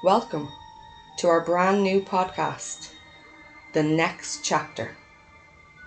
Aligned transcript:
Welcome 0.00 0.52
to 1.16 1.26
our 1.26 1.40
brand 1.40 1.82
new 1.82 2.00
podcast, 2.00 2.92
The 3.72 3.82
Next 3.82 4.44
Chapter, 4.44 4.96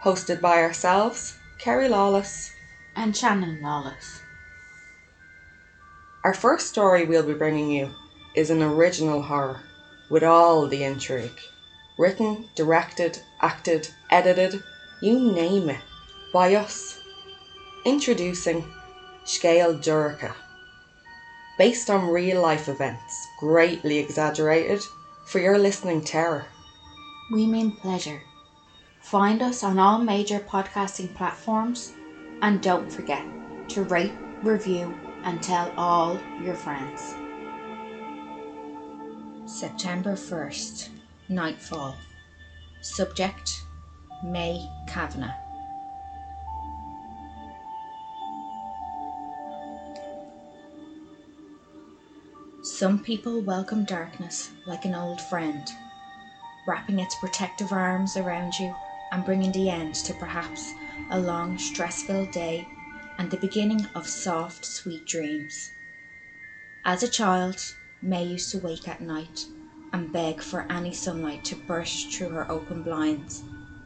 hosted 0.03 0.41
by 0.41 0.57
ourselves, 0.57 1.37
Kerrie 1.59 1.87
Lawless 1.87 2.51
and 2.93 3.15
Shannon 3.15 3.61
Lawless. 3.61 4.21
Our 6.25 6.33
first 6.33 6.67
story 6.67 7.05
we'll 7.05 7.23
be 7.23 7.33
bringing 7.33 7.71
you 7.71 7.91
is 8.35 8.49
an 8.49 8.61
original 8.61 9.21
horror 9.21 9.61
with 10.09 10.23
all 10.23 10.67
the 10.67 10.83
intrigue. 10.83 11.39
Written, 11.97 12.49
directed, 12.53 13.19
acted, 13.41 13.87
edited, 14.09 14.61
you 15.01 15.31
name 15.31 15.69
it, 15.69 15.79
by 16.33 16.53
us. 16.55 16.99
Introducing 17.85 18.65
Scéal 19.23 19.81
Dorcha. 19.81 20.33
Based 21.61 21.91
on 21.91 22.09
real 22.09 22.41
life 22.41 22.67
events, 22.69 23.27
greatly 23.37 23.99
exaggerated 23.99 24.81
for 25.27 25.37
your 25.37 25.59
listening 25.59 26.01
terror. 26.03 26.47
We 27.31 27.45
mean 27.45 27.73
pleasure. 27.73 28.23
Find 28.99 29.43
us 29.43 29.63
on 29.63 29.77
all 29.77 29.99
major 29.99 30.39
podcasting 30.39 31.13
platforms 31.13 31.93
and 32.41 32.63
don't 32.63 32.91
forget 32.91 33.23
to 33.67 33.83
rate, 33.83 34.13
review, 34.41 34.91
and 35.23 35.39
tell 35.43 35.71
all 35.77 36.19
your 36.41 36.55
friends. 36.55 37.13
September 39.45 40.13
1st, 40.13 40.89
Nightfall. 41.29 41.95
Subject 42.81 43.61
May 44.23 44.67
Kavanagh. 44.87 45.50
Some 52.81 52.97
people 52.97 53.41
welcome 53.41 53.83
darkness 53.85 54.49
like 54.65 54.85
an 54.85 54.95
old 54.95 55.21
friend, 55.21 55.71
wrapping 56.65 56.97
its 56.97 57.13
protective 57.13 57.71
arms 57.71 58.17
around 58.17 58.57
you 58.57 58.75
and 59.11 59.23
bringing 59.23 59.51
the 59.51 59.69
end 59.69 59.93
to 59.93 60.15
perhaps 60.15 60.73
a 61.11 61.19
long, 61.19 61.59
stress 61.59 62.01
filled 62.01 62.31
day 62.31 62.67
and 63.19 63.29
the 63.29 63.37
beginning 63.37 63.85
of 63.93 64.07
soft, 64.07 64.65
sweet 64.65 65.05
dreams. 65.05 65.73
As 66.83 67.03
a 67.03 67.07
child, 67.07 67.63
May 68.01 68.23
used 68.23 68.49
to 68.49 68.57
wake 68.57 68.87
at 68.87 68.99
night 68.99 69.45
and 69.93 70.11
beg 70.11 70.41
for 70.41 70.65
any 70.71 70.91
sunlight 70.91 71.45
to 71.45 71.55
burst 71.67 72.11
through 72.11 72.29
her 72.29 72.49
open 72.49 72.81
blinds 72.81 73.43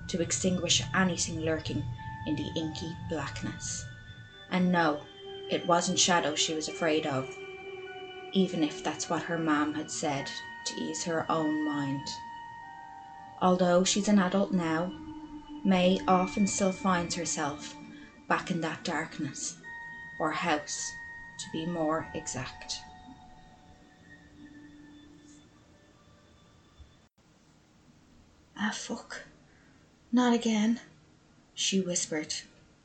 to 0.08 0.22
extinguish 0.22 0.82
anything 0.96 1.42
lurking 1.42 1.84
in 2.28 2.38
the 2.38 2.50
inky 2.56 2.96
blackness. 3.10 3.84
And 4.52 4.72
no, 4.72 5.02
it 5.52 5.68
wasn't 5.68 6.00
shadows 6.00 6.40
she 6.40 6.54
was 6.54 6.70
afraid 6.70 7.06
of, 7.06 7.38
even 8.36 8.66
if 8.66 8.84
that's 8.84 9.10
what 9.10 9.24
her 9.24 9.38
mam 9.38 9.74
had 9.74 9.90
said 9.90 10.30
to 10.66 10.76
ease 10.76 11.06
her 11.06 11.26
own 11.32 11.64
mind. 11.64 12.18
Although 13.42 13.86
she's 13.86 14.10
an 14.10 14.20
adult 14.20 14.52
now, 14.52 14.92
May 15.64 16.00
often 16.08 16.46
still 16.46 16.74
finds 16.74 17.16
herself 17.16 17.76
back 18.28 18.52
in 18.52 18.62
that 18.62 18.84
darkness, 18.84 19.58
or 20.20 20.32
house 20.32 20.92
to 21.40 21.52
be 21.52 21.66
more 21.66 22.08
exact. 22.14 22.82
Ah, 28.58 28.72
fuck. 28.74 29.24
Not 30.12 30.34
again, 30.34 30.82
she 31.54 31.80
whispered 31.80 32.34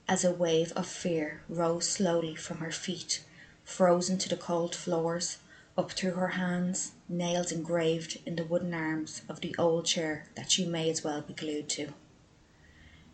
as 0.08 0.24
a 0.24 0.32
wave 0.32 0.72
of 0.76 0.86
fear 0.86 1.42
rose 1.48 1.88
slowly 1.88 2.34
from 2.34 2.58
her 2.58 2.72
feet, 2.72 3.24
frozen 3.70 4.18
to 4.18 4.28
the 4.28 4.36
cold 4.36 4.74
floors, 4.74 5.38
up 5.78 5.92
through 5.92 6.12
her 6.12 6.28
hands, 6.28 6.92
nails 7.08 7.52
engraved 7.52 8.18
in 8.26 8.36
the 8.36 8.44
wooden 8.44 8.74
arms 8.74 9.22
of 9.28 9.40
the 9.40 9.54
old 9.58 9.86
chair 9.86 10.26
that 10.34 10.50
she 10.50 10.66
may 10.66 10.90
as 10.90 11.04
well 11.04 11.22
be 11.22 11.32
glued 11.32 11.68
to. 11.68 11.94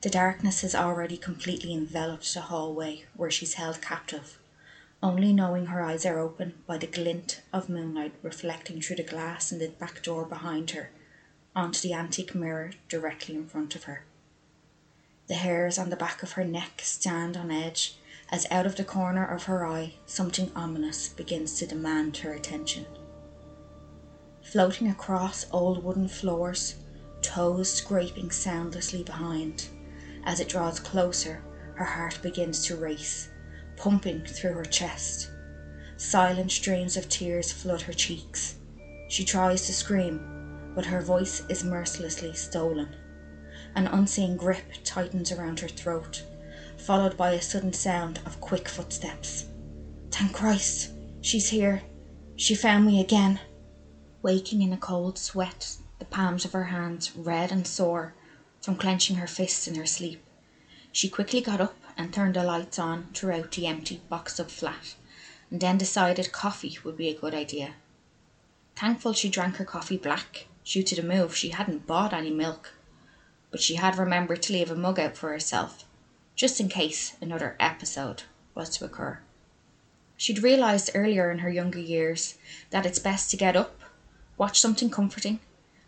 The 0.01 0.11
darkness 0.11 0.63
has 0.63 0.75
already 0.75 1.17
completely 1.19 1.75
enveloped 1.75 2.33
the 2.33 2.41
hallway 2.41 3.05
where 3.15 3.31
she's 3.31 3.55
held 3.55 3.83
captive, 3.83 4.39
only 5.03 5.33
knowing 5.33 5.67
her 5.67 5.83
eyes 5.83 6.07
are 6.07 6.19
open 6.19 6.55
by 6.67 6.79
the 6.79 6.87
glint 6.87 7.43
of 7.53 7.69
moonlight 7.69 8.15
reflecting 8.23 8.81
through 8.81 8.97
the 8.97 9.03
glass 9.03 9.53
in 9.53 9.59
the 9.59 9.69
back 9.69 10.03
door 10.03 10.25
behind 10.25 10.71
her 10.71 10.91
onto 11.55 11.81
the 11.81 11.95
antique 11.95 12.35
mirror 12.35 12.73
directly 12.89 13.35
in 13.35 13.47
front 13.47 13.75
of 13.75 13.85
her. 13.85 14.05
The 15.29 15.35
hairs 15.35 15.79
on 15.79 15.91
the 15.91 15.97
back 15.97 16.23
of 16.23 16.33
her 16.33 16.45
neck 16.45 16.81
stand 16.83 17.37
on 17.37 17.51
edge 17.51 17.97
as 18.31 18.47
out 18.51 18.67
of 18.67 18.77
the 18.77 18.85
corner 18.85 19.25
of 19.25 19.45
her 19.45 19.65
eye 19.65 19.95
something 20.05 20.51
ominous 20.57 21.09
begins 21.11 21.59
to 21.59 21.67
demand 21.67 22.17
her 22.19 22.33
attention. 22.33 22.85
Floating 24.43 24.89
across 24.89 25.47
old 25.53 25.83
wooden 25.83 26.09
floors, 26.09 26.77
toes 27.23 27.73
scraping 27.73 28.31
soundlessly 28.31 29.03
behind. 29.03 29.69
As 30.25 30.41
it 30.41 30.49
draws 30.49 30.81
closer, 30.81 31.43
her 31.75 31.85
heart 31.85 32.21
begins 32.23 32.65
to 32.67 32.77
race, 32.77 33.29
pumping 33.77 34.25
through 34.25 34.55
her 34.55 34.65
chest. 34.65 35.31
Silent 35.97 36.51
streams 36.53 36.97
of 36.97 37.09
tears 37.09 37.53
flood 37.53 37.83
her 37.83 37.93
cheeks. 37.93 38.57
She 39.09 39.25
tries 39.25 39.67
to 39.67 39.73
scream, 39.73 40.73
but 40.75 40.87
her 40.87 41.01
voice 41.01 41.43
is 41.49 41.65
mercilessly 41.65 42.35
stolen. 42.35 42.95
An 43.75 43.87
unseen 43.87 44.37
grip 44.37 44.65
tightens 44.85 45.33
around 45.33 45.61
her 45.61 45.69
throat, 45.69 46.23
followed 46.87 47.17
by 47.17 47.33
a 47.33 47.43
sudden 47.43 47.73
sound 47.73 48.21
of 48.25 48.41
quick 48.41 48.69
footsteps. 48.69 49.47
Thank 50.13 50.33
Christ, 50.33 50.93
she's 51.21 51.49
here. 51.49 51.83
She 52.37 52.55
found 52.55 52.87
me 52.87 53.01
again. 53.01 53.41
Waking 54.23 54.63
in 54.63 54.73
a 54.73 54.77
cold 54.77 55.19
sweat, 55.19 55.77
the 55.99 56.05
palms 56.05 56.45
of 56.45 56.53
her 56.53 56.65
hands 56.65 57.17
red 57.17 57.51
and 57.51 57.67
sore 57.67 58.15
from 58.63 58.77
clenching 58.77 59.17
her 59.17 59.27
fists 59.27 59.67
in 59.67 59.75
her 59.75 59.87
sleep, 59.87 60.23
she 60.93 61.09
quickly 61.09 61.41
got 61.41 61.61
up 61.61 61.77
and 61.97 62.13
turned 62.13 62.35
the 62.35 62.45
lights 62.45 62.79
on 62.79 63.09
throughout 63.15 63.51
the 63.53 63.67
empty 63.67 64.01
boxed 64.09 64.39
up 64.39 64.51
flat, 64.51 64.95
and 65.51 65.61
then 65.61 65.79
decided 65.79 66.31
coffee 66.31 66.79
would 66.85 66.97
be 66.97 67.09
a 67.09 67.19
good 67.19 67.35
idea. 67.35 67.75
Thankful 68.77 69.13
she 69.13 69.29
drank 69.29 69.57
her 69.57 69.65
coffee 69.65 69.97
black, 69.97 70.47
Due 70.65 70.83
to 70.83 70.97
the 70.97 71.03
move, 71.03 71.35
she 71.35 71.51
hadn't 71.51 71.87
bought 71.87 72.13
any 72.13 72.31
milk, 72.31 72.75
but 73.53 73.61
she 73.61 73.77
had 73.77 73.97
remembered 73.97 74.43
to 74.43 74.53
leave 74.53 74.71
a 74.71 74.75
mug 74.75 74.99
out 74.99 75.17
for 75.17 75.31
herself, 75.31 75.85
just 76.37 76.61
in 76.61 76.69
case 76.69 77.17
another 77.21 77.57
episode 77.59 78.25
was 78.55 78.69
to 78.69 78.85
occur. 78.85 79.19
She'd 80.19 80.43
realised 80.43 80.91
earlier 80.95 81.31
in 81.31 81.39
her 81.39 81.51
younger 81.51 81.79
years 81.79 82.37
that 82.71 82.85
it's 82.85 82.99
best 82.99 83.31
to 83.31 83.37
get 83.39 83.57
up, 83.57 83.81
watch 84.37 84.61
something 84.61 84.91
comforting, 84.91 85.41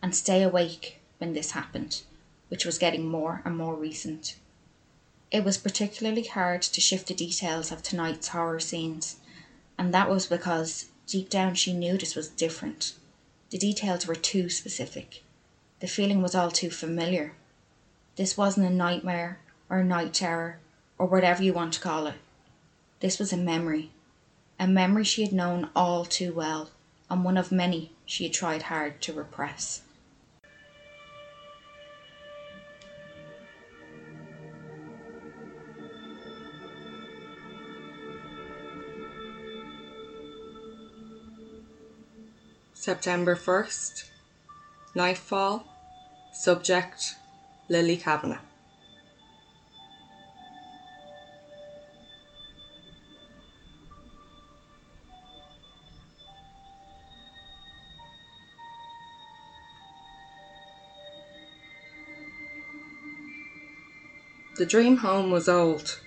and 0.02 0.14
stay 0.14 0.42
awake 0.42 1.00
when 1.18 1.34
this 1.34 1.50
happened, 1.50 2.02
which 2.48 2.64
was 2.64 2.78
getting 2.78 3.06
more 3.06 3.42
and 3.44 3.56
more 3.56 3.74
recent. 3.74 4.36
It 5.30 5.44
was 5.44 5.58
particularly 5.58 6.24
hard 6.24 6.62
to 6.62 6.80
shift 6.80 7.08
the 7.08 7.14
details 7.14 7.70
of 7.70 7.82
tonight's 7.82 8.28
horror 8.28 8.60
scenes, 8.60 9.16
and 9.76 9.92
that 9.92 10.08
was 10.08 10.26
because 10.26 10.86
deep 11.06 11.28
down 11.28 11.54
she 11.54 11.74
knew 11.74 11.98
this 11.98 12.16
was 12.16 12.28
different. 12.28 12.94
The 13.50 13.58
details 13.58 14.06
were 14.06 14.14
too 14.14 14.48
specific. 14.48 15.22
The 15.80 15.86
feeling 15.86 16.22
was 16.22 16.34
all 16.34 16.50
too 16.50 16.70
familiar. 16.70 17.34
This 18.16 18.36
wasn't 18.36 18.66
a 18.66 18.70
nightmare 18.70 19.40
or 19.70 19.84
night 19.84 20.14
terror 20.14 20.58
or 20.98 21.06
whatever 21.06 21.42
you 21.42 21.52
want 21.52 21.72
to 21.74 21.80
call 21.80 22.06
it. 22.06 22.16
This 23.00 23.18
was 23.18 23.32
a 23.32 23.36
memory. 23.36 23.90
A 24.58 24.66
memory 24.66 25.04
she 25.04 25.22
had 25.22 25.32
known 25.32 25.70
all 25.76 26.04
too 26.04 26.32
well, 26.32 26.70
and 27.08 27.24
one 27.24 27.36
of 27.36 27.52
many 27.52 27.92
she 28.04 28.24
had 28.24 28.32
tried 28.32 28.62
hard 28.62 29.00
to 29.02 29.12
repress. 29.12 29.82
September 42.74 43.36
1st, 43.36 44.08
Nightfall, 44.94 45.66
Subject 46.32 47.16
Lily 47.68 47.98
Kavanagh. 47.98 48.47
The 64.58 64.66
dream 64.66 64.96
home 64.96 65.30
was 65.30 65.48
old, 65.48 66.00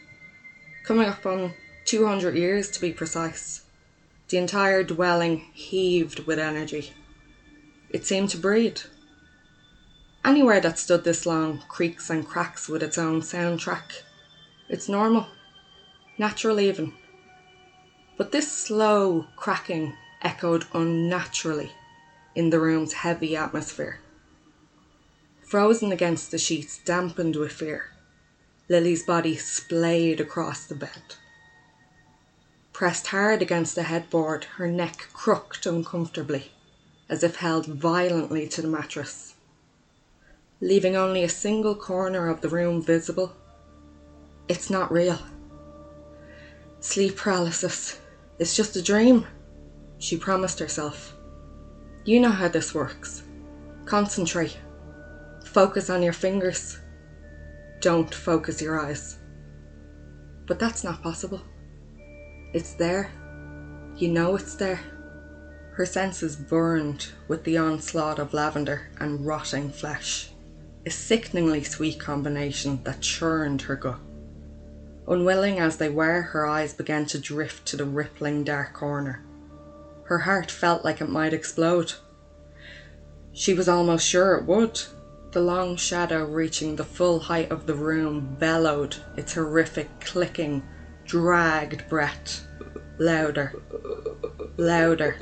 coming 0.84 1.08
up 1.08 1.26
on 1.26 1.54
200 1.86 2.36
years 2.36 2.70
to 2.72 2.82
be 2.82 2.92
precise. 2.92 3.62
The 4.28 4.40
entire 4.40 4.84
dwelling 4.84 5.46
heaved 5.54 6.28
with 6.28 6.38
energy. 6.38 6.92
It 7.90 8.06
seemed 8.06 8.28
to 8.32 8.38
breathe. 8.38 8.80
Anywhere 10.26 10.60
that 10.60 10.78
stood 10.78 11.06
this 11.06 11.26
long 11.26 11.64
creaks 11.70 12.10
and 12.10 12.28
cracks 12.28 12.68
with 12.68 12.84
its 12.84 12.98
own 12.98 13.22
soundtrack. 13.22 14.02
It's 14.68 14.90
normal, 14.90 15.28
natural 16.18 16.60
even. 16.60 16.92
But 18.18 18.34
this 18.34 18.52
slow 18.52 19.28
cracking 19.38 19.96
echoed 20.22 20.66
unnaturally, 20.74 21.72
in 22.36 22.50
the 22.50 22.60
room's 22.60 22.92
heavy 22.92 23.34
atmosphere. 23.38 24.02
Frozen 25.42 25.94
against 25.94 26.32
the 26.32 26.38
sheets, 26.38 26.80
dampened 26.84 27.38
with 27.38 27.54
fear, 27.54 27.92
Lily's 28.72 29.04
body 29.04 29.36
splayed 29.36 30.22
across 30.22 30.66
the 30.66 30.76
bed. 30.76 31.16
Pressed 32.72 33.08
hard 33.08 33.42
against 33.42 33.76
the 33.76 33.84
headboard, 33.84 34.46
her 34.56 34.66
neck 34.66 35.10
crooked 35.12 35.68
uncomfortably, 35.68 36.54
as 37.10 37.22
if 37.22 37.36
held 37.36 37.66
violently 37.66 38.48
to 38.48 38.62
the 38.62 38.70
mattress. 38.70 39.36
Leaving 40.62 40.96
only 40.96 41.22
a 41.22 41.28
single 41.28 41.76
corner 41.76 42.30
of 42.30 42.40
the 42.40 42.48
room 42.48 42.82
visible, 42.82 43.36
it's 44.48 44.70
not 44.70 44.90
real. 44.90 45.20
Sleep 46.80 47.18
paralysis. 47.18 48.00
It's 48.40 48.56
just 48.56 48.78
a 48.78 48.82
dream, 48.82 49.28
she 49.98 50.16
promised 50.16 50.60
herself. 50.60 51.14
You 52.06 52.22
know 52.22 52.32
how 52.32 52.48
this 52.48 52.74
works. 52.74 53.24
Concentrate. 53.84 54.58
Focus 55.44 55.90
on 55.90 56.02
your 56.02 56.14
fingers. 56.14 56.80
Don't 57.82 58.14
focus 58.14 58.62
your 58.62 58.80
eyes. 58.80 59.18
But 60.46 60.60
that's 60.60 60.84
not 60.84 61.02
possible. 61.02 61.42
It's 62.54 62.74
there. 62.74 63.10
You 63.98 64.10
know 64.10 64.36
it's 64.36 64.54
there. 64.54 64.80
Her 65.74 65.88
senses 65.88 66.36
burned 66.36 67.08
with 67.28 67.44
the 67.44 67.58
onslaught 67.58 68.20
of 68.20 68.36
lavender 68.36 68.92
and 69.00 69.26
rotting 69.26 69.72
flesh. 69.72 70.30
A 70.86 70.92
sickeningly 70.92 71.64
sweet 71.64 72.00
combination 72.00 72.84
that 72.84 73.02
churned 73.02 73.64
her 73.64 73.76
gut. 73.76 74.00
Unwilling 75.08 75.60
as 75.60 75.78
they 75.78 75.90
were, 75.90 76.22
her 76.22 76.46
eyes 76.46 76.76
began 76.76 77.08
to 77.08 77.18
drift 77.18 77.66
to 77.68 77.78
the 77.78 77.86
rippling 77.86 78.44
dark 78.44 78.74
corner. 78.74 79.26
Her 80.04 80.20
heart 80.20 80.52
felt 80.52 80.86
like 80.86 81.02
it 81.02 81.10
might 81.10 81.34
explode. 81.34 81.94
She 83.34 83.56
was 83.56 83.68
almost 83.68 84.08
sure 84.08 84.36
it 84.36 84.46
would. 84.46 84.80
The 85.32 85.40
long 85.40 85.78
shadow 85.78 86.26
reaching 86.26 86.76
the 86.76 86.84
full 86.84 87.18
height 87.18 87.52
of 87.52 87.66
the 87.66 87.74
room 87.74 88.36
bellowed 88.38 88.98
its 89.16 89.34
horrific 89.34 90.02
clicking, 90.02 90.62
dragged 91.06 91.88
breath. 91.88 92.46
Louder. 93.00 93.54
Louder. 94.58 95.16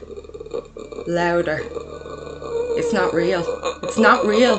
Louder. 1.06 1.60
It's 1.62 2.92
not 2.92 3.14
real. 3.14 3.44
It's 3.84 4.00
not 4.00 4.26
real. 4.26 4.58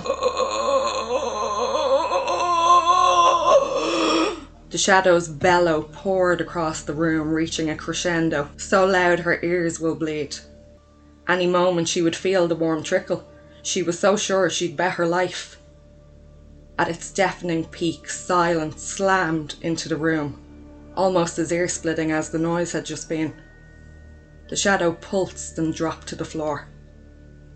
The 4.71 4.79
shadow's 4.79 5.27
bellow 5.27 5.83
poured 5.83 6.41
across 6.41 6.83
the 6.83 6.95
room, 6.95 7.31
reaching 7.31 7.71
a 7.71 7.77
crescendo, 7.77 8.51
so 8.57 8.87
loud 8.87 9.19
her 9.19 9.41
ears 9.43 9.81
will 9.81 9.97
bleed. 9.97 10.37
Any 11.27 11.49
moment 11.49 11.89
she 11.89 12.03
would 12.03 12.15
feel 12.15 12.47
the 12.47 12.55
warm 12.55 12.85
trickle. 12.85 13.27
She 13.63 13.83
was 13.83 13.99
so 13.99 14.17
sure 14.17 14.49
she'd 14.49 14.77
bet 14.77 14.95
her 14.95 15.07
life. 15.07 15.59
At 16.79 16.89
its 16.89 17.11
deafening 17.11 17.67
peak, 17.67 18.09
silence 18.09 18.83
slammed 18.83 19.57
into 19.61 19.89
the 19.89 19.97
room, 19.97 20.41
almost 20.97 21.39
as 21.39 21.53
ear 21.53 21.69
splitting 21.69 22.11
as 22.11 22.31
the 22.31 22.39
noise 22.39 22.73
had 22.73 22.87
just 22.87 23.09
been. 23.09 23.35
The 24.49 24.57
shadow 24.57 24.93
pulsed 24.93 25.59
and 25.59 25.75
dropped 25.75 26.09
to 26.09 26.17
the 26.17 26.25
floor. 26.25 26.69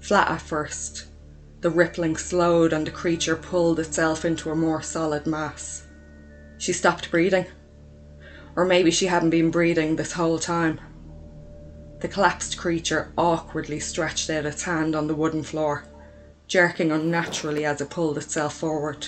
Flat 0.00 0.30
at 0.30 0.42
first, 0.42 1.06
the 1.62 1.70
rippling 1.70 2.16
slowed 2.18 2.74
and 2.74 2.86
the 2.86 2.90
creature 2.90 3.36
pulled 3.36 3.80
itself 3.80 4.26
into 4.26 4.50
a 4.50 4.54
more 4.54 4.82
solid 4.82 5.26
mass. 5.26 5.86
She 6.58 6.74
stopped 6.74 7.10
breathing. 7.10 7.46
Or 8.54 8.66
maybe 8.66 8.90
she 8.90 9.06
hadn't 9.06 9.30
been 9.30 9.50
breathing 9.50 9.96
this 9.96 10.12
whole 10.12 10.38
time. 10.38 10.78
The 12.00 12.08
collapsed 12.08 12.58
creature 12.58 13.10
awkwardly 13.16 13.80
stretched 13.80 14.28
out 14.28 14.44
its 14.44 14.64
hand 14.64 14.94
on 14.94 15.06
the 15.06 15.14
wooden 15.14 15.42
floor 15.42 15.86
jerking 16.46 16.93
unnaturally 16.93 17.64
as 17.64 17.81
it 17.81 17.91
pulled 17.91 18.19
itself 18.19 18.55
forward, 18.55 19.06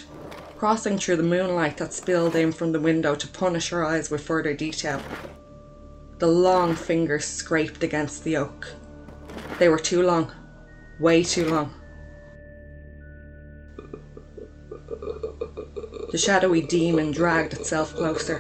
crossing 0.57 0.99
through 0.99 1.17
the 1.17 1.23
moonlight 1.23 1.77
that 1.77 1.93
spilled 1.93 2.35
in 2.35 2.53
from 2.53 2.73
the 2.73 2.81
window 2.81 3.15
to 3.15 3.29
punish 3.29 3.69
her 3.71 3.85
eyes 3.85 4.11
with 4.11 4.27
further 4.27 4.55
detail. 4.55 5.03
The 6.19 6.27
long 6.27 6.75
fingers 6.75 7.27
scraped 7.27 7.83
against 7.83 8.25
the 8.25 8.39
oak. 8.39 8.67
They 9.59 9.69
were 9.69 9.79
too 9.79 10.03
long, 10.03 10.33
way 10.99 11.23
too 11.23 11.47
long. 11.47 11.75
The 16.11 16.19
shadowy 16.19 16.63
demon 16.63 17.11
dragged 17.11 17.53
itself 17.53 17.95
closer. 17.95 18.39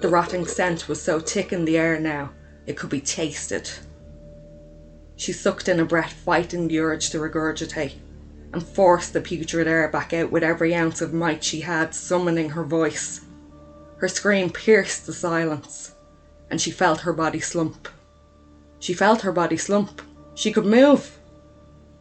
The 0.00 0.08
rotting 0.10 0.46
scent 0.46 0.88
was 0.88 1.00
so 1.00 1.18
thick 1.18 1.52
in 1.52 1.64
the 1.64 1.78
air 1.78 1.98
now, 1.98 2.32
it 2.66 2.76
could 2.76 2.90
be 2.90 3.00
tasted. 3.00 3.70
She 5.16 5.32
sucked 5.32 5.68
in 5.68 5.80
a 5.80 5.86
breath, 5.86 6.12
fighting 6.12 6.68
the 6.68 6.80
urge 6.80 7.08
to 7.10 7.18
regurgitate, 7.18 7.94
and 8.52 8.62
forced 8.62 9.14
the 9.14 9.22
putrid 9.22 9.66
air 9.66 9.88
back 9.88 10.12
out 10.12 10.30
with 10.30 10.42
every 10.42 10.74
ounce 10.74 11.00
of 11.00 11.14
might 11.14 11.42
she 11.42 11.62
had, 11.62 11.94
summoning 11.94 12.50
her 12.50 12.64
voice. 12.64 13.22
Her 13.98 14.08
scream 14.08 14.50
pierced 14.50 15.06
the 15.06 15.14
silence, 15.14 15.92
and 16.50 16.60
she 16.60 16.70
felt 16.70 17.00
her 17.00 17.12
body 17.14 17.40
slump. 17.40 17.88
She 18.80 18.92
felt 18.92 19.22
her 19.22 19.32
body 19.32 19.56
slump. 19.56 20.02
She 20.34 20.52
could 20.52 20.66
move. 20.66 21.16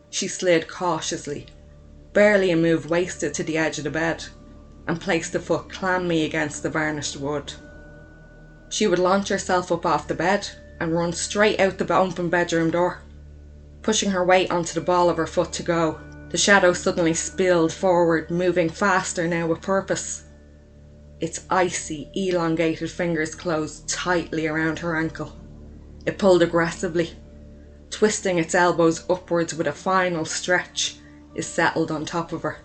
She 0.10 0.28
slid 0.28 0.68
cautiously, 0.68 1.46
barely 2.12 2.52
a 2.52 2.58
move 2.58 2.90
wasted 2.90 3.34
to 3.36 3.44
the 3.44 3.58
edge 3.58 3.78
of 3.78 3.86
the 3.86 3.90
bed, 3.90 4.26
and 4.86 5.00
placed 5.00 5.34
a 5.34 5.40
foot 5.40 5.70
clammy 5.70 6.26
against 6.26 6.62
the 6.62 6.70
varnished 6.70 7.16
wood. 7.16 7.54
She 8.68 8.86
would 8.86 9.00
launch 9.00 9.30
herself 9.30 9.72
up 9.72 9.86
off 9.86 10.08
the 10.08 10.14
bed 10.14 10.50
and 10.82 10.94
run 10.94 11.14
straight 11.14 11.60
out 11.62 11.78
the 11.78 11.96
open 11.96 12.30
bedroom 12.30 12.70
door 12.70 13.00
pushing 13.84 14.12
her 14.12 14.26
weight 14.26 14.50
onto 14.50 14.74
the 14.74 14.82
ball 14.82 15.10
of 15.10 15.18
her 15.18 15.28
foot 15.28 15.52
to 15.54 15.64
go. 15.64 16.00
The 16.30 16.38
shadow 16.38 16.74
suddenly 16.74 17.14
spilled 17.14 17.72
forward, 17.72 18.32
moving 18.32 18.70
faster 18.70 19.28
now 19.28 19.46
with 19.46 19.62
purpose. 19.62 20.24
Its 21.20 21.42
icy, 21.50 22.10
elongated 22.16 22.90
fingers 22.90 23.36
closed 23.36 23.88
tightly 23.88 24.48
around 24.48 24.80
her 24.80 24.96
ankle. 24.98 25.38
It 26.06 26.18
pulled 26.18 26.42
aggressively, 26.42 27.12
twisting 27.90 28.40
its 28.40 28.56
elbows 28.56 29.08
upwards 29.10 29.54
with 29.54 29.68
a 29.68 29.72
final 29.72 30.26
stretch, 30.26 30.98
it 31.36 31.44
settled 31.44 31.92
on 31.92 32.06
top 32.06 32.34
of 32.34 32.42
her. 32.42 32.58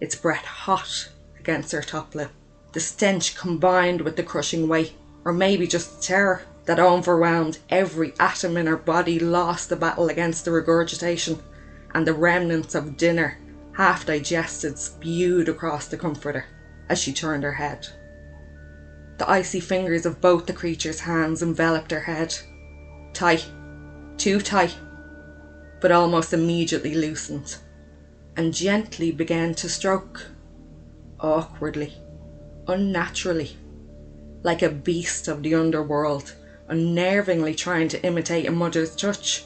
Its 0.00 0.14
breath 0.14 0.44
hot 0.44 1.10
against 1.38 1.72
her 1.72 1.82
top 1.82 2.14
lip. 2.14 2.30
The 2.72 2.80
stench 2.80 3.36
combined 3.36 4.00
with 4.00 4.16
the 4.16 4.22
crushing 4.22 4.68
weight, 4.68 4.92
or 5.24 5.32
maybe 5.32 5.66
just 5.66 5.96
the 5.96 6.02
terror 6.02 6.42
that 6.66 6.78
overwhelmed 6.78 7.58
every 7.68 8.14
atom 8.20 8.56
in 8.56 8.66
her 8.66 8.76
body, 8.76 9.18
lost 9.18 9.68
the 9.68 9.76
battle 9.76 10.08
against 10.08 10.44
the 10.44 10.50
regurgitation, 10.50 11.40
and 11.94 12.06
the 12.06 12.14
remnants 12.14 12.74
of 12.74 12.96
dinner, 12.96 13.38
half 13.72 14.06
digested, 14.06 14.78
spewed 14.78 15.48
across 15.48 15.88
the 15.88 15.96
comforter 15.96 16.44
as 16.88 16.98
she 16.98 17.12
turned 17.12 17.42
her 17.42 17.54
head. 17.54 17.88
The 19.18 19.28
icy 19.28 19.60
fingers 19.60 20.06
of 20.06 20.20
both 20.20 20.46
the 20.46 20.52
creature's 20.52 21.00
hands 21.00 21.42
enveloped 21.42 21.90
her 21.90 22.00
head. 22.00 22.34
Tight, 23.12 23.46
too 24.16 24.40
tight, 24.40 24.76
but 25.80 25.92
almost 25.92 26.32
immediately 26.32 26.94
loosened, 26.94 27.56
and 28.36 28.54
gently 28.54 29.12
began 29.12 29.54
to 29.54 29.68
stroke. 29.68 30.26
Awkwardly, 31.18 31.94
unnaturally, 32.66 33.56
like 34.42 34.62
a 34.62 34.70
beast 34.70 35.28
of 35.28 35.42
the 35.42 35.54
underworld 35.54 36.34
unnervingly 36.70 37.56
trying 37.56 37.88
to 37.88 38.02
imitate 38.04 38.46
a 38.46 38.50
mother's 38.50 38.94
touch. 38.94 39.44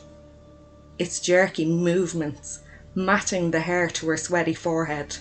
Its 0.98 1.18
jerky 1.18 1.64
movements 1.64 2.60
matting 2.94 3.50
the 3.50 3.60
hair 3.60 3.88
to 3.88 4.08
her 4.08 4.16
sweaty 4.16 4.54
forehead. 4.54 5.16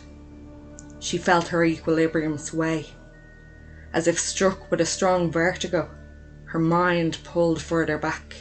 She 1.00 1.18
felt 1.18 1.48
her 1.48 1.64
equilibrium 1.64 2.38
sway. 2.38 2.88
As 3.94 4.08
if 4.08 4.20
struck 4.20 4.70
with 4.70 4.82
a 4.82 4.86
strong 4.86 5.32
vertigo, 5.32 5.90
her 6.46 6.60
mind 6.60 7.18
pulled 7.24 7.62
further 7.62 7.98
back. 7.98 8.36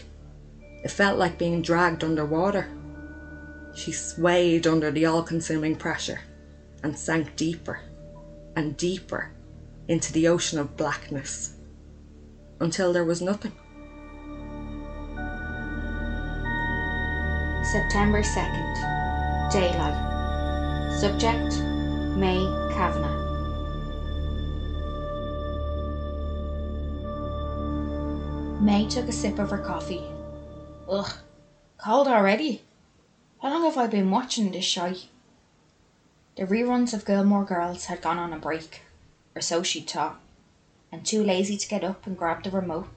It 0.84 0.90
felt 0.90 1.18
like 1.18 1.38
being 1.38 1.62
dragged 1.62 2.02
under 2.02 2.26
water. 2.26 2.68
She 3.74 3.92
swayed 3.92 4.66
under 4.66 4.90
the 4.90 5.06
all 5.06 5.22
consuming 5.22 5.76
pressure 5.76 6.20
and 6.82 6.98
sank 6.98 7.36
deeper 7.36 7.80
and 8.56 8.76
deeper 8.76 9.30
into 9.88 10.12
the 10.12 10.28
ocean 10.28 10.58
of 10.58 10.76
blackness 10.76 11.54
until 12.62 12.92
there 12.92 13.04
was 13.04 13.20
nothing. 13.20 13.52
September 17.72 18.22
2nd. 18.22 19.52
Daylight. 19.52 21.00
Subject 21.00 21.60
May 22.16 22.38
Kavanagh. 22.72 23.20
May 28.60 28.88
took 28.88 29.08
a 29.08 29.12
sip 29.12 29.38
of 29.40 29.50
her 29.50 29.58
coffee. 29.58 30.04
Ugh, 30.88 31.12
cold 31.78 32.06
already. 32.06 32.62
How 33.40 33.50
long 33.50 33.64
have 33.64 33.76
I 33.76 33.88
been 33.88 34.10
watching 34.10 34.52
this 34.52 34.64
show? 34.64 34.94
The 36.36 36.44
reruns 36.44 36.94
of 36.94 37.04
Gilmore 37.04 37.44
Girls 37.44 37.86
had 37.86 38.00
gone 38.00 38.18
on 38.18 38.32
a 38.32 38.38
break, 38.38 38.82
or 39.34 39.40
so 39.40 39.62
she 39.62 39.80
thought 39.80 40.21
and 40.92 41.04
too 41.04 41.24
lazy 41.24 41.56
to 41.56 41.68
get 41.68 41.82
up 41.82 42.06
and 42.06 42.18
grab 42.18 42.44
the 42.44 42.50
remote, 42.50 42.88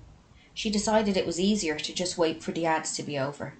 she 0.53 0.69
decided 0.69 1.17
it 1.17 1.25
was 1.25 1.39
easier 1.39 1.79
to 1.79 1.93
just 1.93 2.17
wait 2.17 2.43
for 2.43 2.51
the 2.51 2.65
ads 2.65 2.95
to 2.95 3.03
be 3.03 3.17
over. 3.17 3.53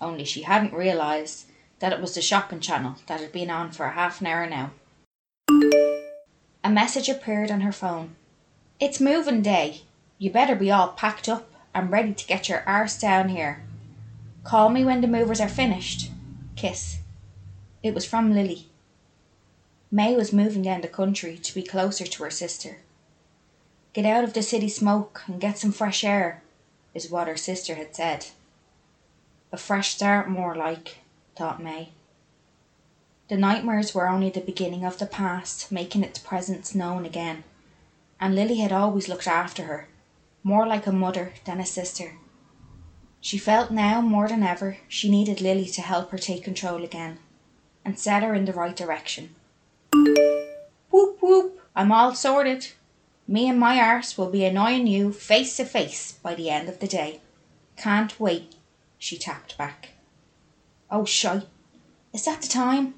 only 0.00 0.24
she 0.24 0.42
hadn't 0.42 0.74
realised 0.74 1.46
that 1.78 1.92
it 1.92 2.00
was 2.00 2.14
the 2.14 2.20
shopping 2.20 2.60
channel 2.60 2.96
that 3.06 3.20
had 3.20 3.32
been 3.32 3.50
on 3.50 3.70
for 3.70 3.86
a 3.86 3.92
half 3.92 4.20
an 4.20 4.26
hour 4.26 4.48
now. 4.48 4.72
A 6.64 6.70
message 6.70 7.08
appeared 7.08 7.50
on 7.50 7.60
her 7.62 7.72
phone. 7.72 8.14
It's 8.80 9.00
moving 9.00 9.42
day. 9.42 9.82
You 10.18 10.30
better 10.30 10.54
be 10.54 10.70
all 10.70 10.88
packed 10.88 11.28
up 11.28 11.50
and 11.74 11.90
ready 11.90 12.14
to 12.14 12.26
get 12.26 12.48
your 12.48 12.62
arse 12.66 12.98
down 12.98 13.28
here. 13.28 13.62
Call 14.44 14.68
me 14.68 14.84
when 14.84 15.00
the 15.00 15.08
movers 15.08 15.40
are 15.40 15.48
finished. 15.48 16.10
Kiss. 16.56 16.98
It 17.82 17.94
was 17.94 18.04
from 18.04 18.32
Lily. 18.32 18.68
May 19.90 20.16
was 20.16 20.32
moving 20.32 20.62
down 20.62 20.80
the 20.80 20.88
country 20.88 21.36
to 21.38 21.54
be 21.54 21.62
closer 21.62 22.06
to 22.06 22.22
her 22.22 22.30
sister. 22.30 22.78
Get 23.92 24.06
out 24.06 24.24
of 24.24 24.32
the 24.32 24.42
city 24.42 24.70
smoke 24.70 25.22
and 25.26 25.40
get 25.40 25.58
some 25.58 25.72
fresh 25.72 26.02
air, 26.02 26.42
is 26.94 27.10
what 27.10 27.28
her 27.28 27.36
sister 27.36 27.74
had 27.74 27.94
said. 27.94 28.26
A 29.52 29.58
fresh 29.58 29.94
start, 29.94 30.30
more 30.30 30.54
like, 30.54 30.98
thought 31.36 31.62
May. 31.62 31.90
The 33.28 33.36
nightmares 33.36 33.94
were 33.94 34.08
only 34.08 34.30
the 34.30 34.40
beginning 34.40 34.84
of 34.84 34.98
the 34.98 35.06
past 35.06 35.70
making 35.70 36.04
its 36.04 36.18
presence 36.18 36.74
known 36.74 37.04
again, 37.04 37.44
and 38.18 38.34
Lily 38.34 38.58
had 38.58 38.72
always 38.72 39.08
looked 39.08 39.26
after 39.26 39.64
her, 39.64 39.88
more 40.42 40.66
like 40.66 40.86
a 40.86 40.92
mother 40.92 41.34
than 41.44 41.60
a 41.60 41.66
sister. 41.66 42.14
She 43.20 43.36
felt 43.36 43.70
now 43.70 44.00
more 44.00 44.26
than 44.26 44.42
ever 44.42 44.78
she 44.88 45.10
needed 45.10 45.40
Lily 45.40 45.66
to 45.66 45.82
help 45.82 46.10
her 46.10 46.18
take 46.18 46.44
control 46.44 46.82
again 46.82 47.18
and 47.84 47.98
set 47.98 48.22
her 48.22 48.34
in 48.34 48.46
the 48.46 48.52
right 48.52 48.74
direction. 48.74 49.34
Whoop 49.92 51.18
whoop, 51.20 51.60
I'm 51.76 51.92
all 51.92 52.14
sorted. 52.14 52.68
Me 53.32 53.48
and 53.48 53.58
my 53.58 53.80
arse 53.80 54.18
will 54.18 54.28
be 54.28 54.44
annoying 54.44 54.86
you 54.86 55.10
face 55.10 55.56
to 55.56 55.64
face 55.64 56.12
by 56.12 56.34
the 56.34 56.50
end 56.50 56.68
of 56.68 56.80
the 56.80 56.86
day. 56.86 57.18
Can't 57.78 58.20
wait, 58.20 58.56
she 58.98 59.16
tapped 59.16 59.56
back. 59.56 59.92
Oh, 60.90 61.06
shite, 61.06 61.46
is 62.12 62.26
that 62.26 62.42
the 62.42 62.48
time? 62.48 62.92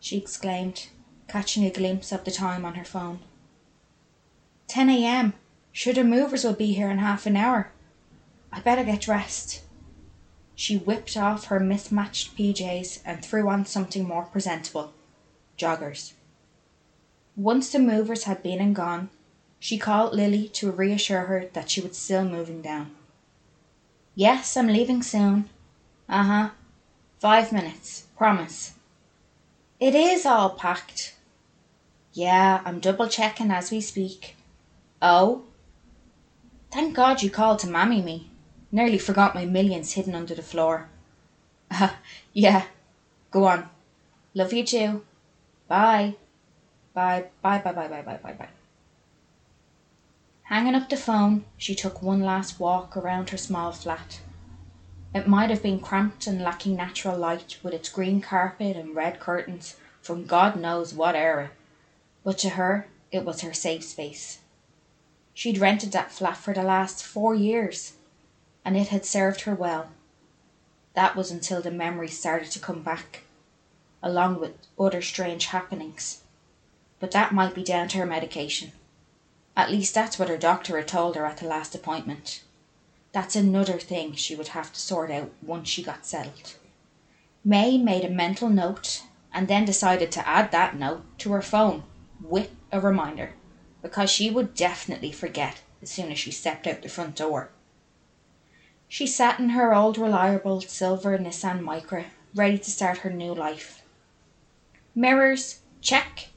she 0.00 0.18
exclaimed, 0.18 0.88
catching 1.28 1.64
a 1.64 1.70
glimpse 1.70 2.10
of 2.10 2.24
the 2.24 2.32
time 2.32 2.64
on 2.64 2.74
her 2.74 2.84
phone. 2.84 3.20
10 4.66 4.90
a.m. 4.90 5.34
Sure, 5.70 5.92
the 5.94 6.02
movers 6.02 6.42
will 6.42 6.52
be 6.52 6.72
here 6.72 6.90
in 6.90 6.98
half 6.98 7.24
an 7.24 7.36
hour. 7.36 7.70
I 8.52 8.58
better 8.58 8.82
get 8.82 9.02
dressed. 9.02 9.62
She 10.56 10.78
whipped 10.78 11.16
off 11.16 11.44
her 11.44 11.60
mismatched 11.60 12.36
PJs 12.36 13.02
and 13.04 13.24
threw 13.24 13.48
on 13.48 13.64
something 13.66 14.02
more 14.02 14.24
presentable 14.24 14.92
joggers. 15.56 16.14
Once 17.36 17.70
the 17.70 17.78
movers 17.78 18.24
had 18.24 18.42
been 18.42 18.58
and 18.58 18.74
gone, 18.74 19.10
she 19.60 19.78
called 19.78 20.14
Lily 20.14 20.48
to 20.48 20.72
reassure 20.72 21.26
her 21.26 21.44
that 21.52 21.70
she 21.70 21.80
was 21.80 21.96
still 21.96 22.24
moving 22.24 22.62
down. 22.62 22.90
Yes, 24.14 24.56
I'm 24.56 24.66
leaving 24.66 25.02
soon. 25.02 25.48
Uh 26.08 26.24
huh. 26.24 26.48
Five 27.20 27.52
minutes. 27.52 28.06
Promise. 28.16 28.72
It 29.78 29.94
is 29.94 30.26
all 30.26 30.50
packed. 30.50 31.14
Yeah, 32.12 32.60
I'm 32.64 32.80
double 32.80 33.06
checking 33.06 33.50
as 33.50 33.70
we 33.70 33.80
speak. 33.80 34.34
Oh? 35.00 35.44
Thank 36.72 36.94
God 36.94 37.22
you 37.22 37.30
called 37.30 37.58
to 37.60 37.68
mammy 37.68 38.00
me. 38.02 38.30
Nearly 38.72 38.98
forgot 38.98 39.34
my 39.34 39.44
millions 39.44 39.92
hidden 39.92 40.14
under 40.14 40.34
the 40.34 40.42
floor. 40.42 40.88
Ah, 41.70 41.96
yeah. 42.32 42.64
Go 43.30 43.44
on. 43.44 43.68
Love 44.34 44.52
you 44.52 44.64
too. 44.64 45.02
Bye, 45.68 46.14
bye, 46.94 47.26
bye, 47.42 47.58
bye, 47.58 47.72
bye, 47.72 47.88
bye, 47.88 48.02
bye, 48.02 48.32
bye. 48.32 48.59
Hanging 50.50 50.74
up 50.74 50.88
the 50.88 50.96
phone, 50.96 51.44
she 51.56 51.76
took 51.76 52.02
one 52.02 52.22
last 52.22 52.58
walk 52.58 52.96
around 52.96 53.30
her 53.30 53.36
small 53.36 53.70
flat. 53.70 54.20
It 55.14 55.28
might 55.28 55.48
have 55.48 55.62
been 55.62 55.78
cramped 55.78 56.26
and 56.26 56.42
lacking 56.42 56.74
natural 56.74 57.16
light, 57.16 57.58
with 57.62 57.72
its 57.72 57.88
green 57.88 58.20
carpet 58.20 58.76
and 58.76 58.96
red 58.96 59.20
curtains 59.20 59.76
from 60.02 60.26
God 60.26 60.56
knows 60.56 60.92
what 60.92 61.14
era, 61.14 61.52
but 62.24 62.36
to 62.38 62.48
her 62.50 62.88
it 63.12 63.24
was 63.24 63.42
her 63.42 63.52
safe 63.52 63.84
space. 63.84 64.40
She'd 65.34 65.58
rented 65.58 65.92
that 65.92 66.10
flat 66.10 66.36
for 66.36 66.52
the 66.52 66.64
last 66.64 67.04
four 67.04 67.32
years, 67.32 67.92
and 68.64 68.76
it 68.76 68.88
had 68.88 69.06
served 69.06 69.42
her 69.42 69.54
well. 69.54 69.90
That 70.94 71.14
was 71.14 71.30
until 71.30 71.62
the 71.62 71.70
memories 71.70 72.18
started 72.18 72.50
to 72.50 72.58
come 72.58 72.82
back, 72.82 73.22
along 74.02 74.40
with 74.40 74.56
other 74.76 75.00
strange 75.00 75.46
happenings. 75.46 76.22
But 76.98 77.12
that 77.12 77.30
might 77.30 77.54
be 77.54 77.62
down 77.62 77.86
to 77.90 77.98
her 77.98 78.06
medication. 78.06 78.72
At 79.56 79.70
least 79.70 79.94
that's 79.94 80.18
what 80.18 80.28
her 80.28 80.38
doctor 80.38 80.76
had 80.76 80.88
told 80.88 81.16
her 81.16 81.26
at 81.26 81.38
the 81.38 81.46
last 81.46 81.74
appointment. 81.74 82.42
That's 83.12 83.36
another 83.36 83.78
thing 83.78 84.14
she 84.14 84.36
would 84.36 84.48
have 84.48 84.72
to 84.72 84.80
sort 84.80 85.10
out 85.10 85.32
once 85.42 85.68
she 85.68 85.82
got 85.82 86.06
settled. 86.06 86.54
May 87.44 87.78
made 87.78 88.04
a 88.04 88.10
mental 88.10 88.48
note 88.48 89.02
and 89.32 89.48
then 89.48 89.64
decided 89.64 90.12
to 90.12 90.28
add 90.28 90.50
that 90.52 90.76
note 90.76 91.02
to 91.18 91.32
her 91.32 91.42
phone 91.42 91.84
with 92.20 92.50
a 92.70 92.80
reminder 92.80 93.34
because 93.82 94.10
she 94.10 94.30
would 94.30 94.54
definitely 94.54 95.12
forget 95.12 95.62
as 95.82 95.90
soon 95.90 96.12
as 96.12 96.18
she 96.18 96.30
stepped 96.30 96.66
out 96.66 96.82
the 96.82 96.88
front 96.88 97.16
door. 97.16 97.50
She 98.88 99.06
sat 99.06 99.38
in 99.38 99.50
her 99.50 99.74
old 99.74 99.98
reliable 99.98 100.60
silver 100.60 101.16
Nissan 101.16 101.60
Micra, 101.60 102.06
ready 102.34 102.58
to 102.58 102.70
start 102.70 102.98
her 102.98 103.10
new 103.10 103.32
life. 103.32 103.82
Mirrors, 104.94 105.60
check. 105.80 106.28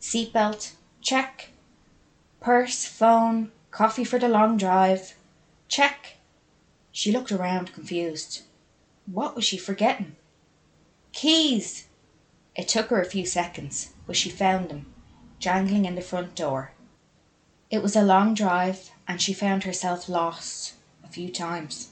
Seatbelt, 0.00 0.72
check. 1.00 1.50
Purse, 2.40 2.84
phone, 2.84 3.50
coffee 3.70 4.04
for 4.04 4.18
the 4.18 4.28
long 4.28 4.56
drive. 4.56 5.16
Check. 5.68 6.16
She 6.92 7.12
looked 7.12 7.32
around, 7.32 7.72
confused. 7.72 8.42
What 9.06 9.34
was 9.34 9.44
she 9.44 9.58
forgetting? 9.58 10.16
Keys! 11.12 11.88
It 12.54 12.68
took 12.68 12.88
her 12.88 13.00
a 13.00 13.04
few 13.04 13.26
seconds, 13.26 13.92
but 14.06 14.16
she 14.16 14.30
found 14.30 14.68
them, 14.68 14.86
jangling 15.38 15.84
in 15.84 15.94
the 15.94 16.00
front 16.00 16.34
door. 16.34 16.72
It 17.70 17.82
was 17.82 17.96
a 17.96 18.02
long 18.02 18.34
drive, 18.34 18.90
and 19.06 19.20
she 19.20 19.32
found 19.32 19.64
herself 19.64 20.08
lost 20.08 20.74
a 21.04 21.08
few 21.08 21.30
times. 21.30 21.88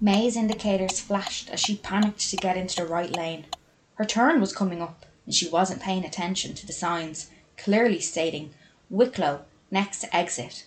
May's 0.00 0.36
indicators 0.36 1.00
flashed 1.00 1.48
as 1.50 1.60
she 1.60 1.76
panicked 1.76 2.28
to 2.30 2.36
get 2.36 2.56
into 2.56 2.76
the 2.76 2.86
right 2.86 3.10
lane. 3.10 3.46
Her 3.94 4.04
turn 4.04 4.40
was 4.40 4.54
coming 4.54 4.82
up, 4.82 5.06
and 5.24 5.34
she 5.34 5.48
wasn't 5.48 5.82
paying 5.82 6.04
attention 6.04 6.54
to 6.54 6.66
the 6.66 6.72
signs 6.72 7.30
clearly 7.56 8.00
stating 8.00 8.52
Wicklow, 8.88 9.40
next 9.68 10.04
exit, 10.12 10.66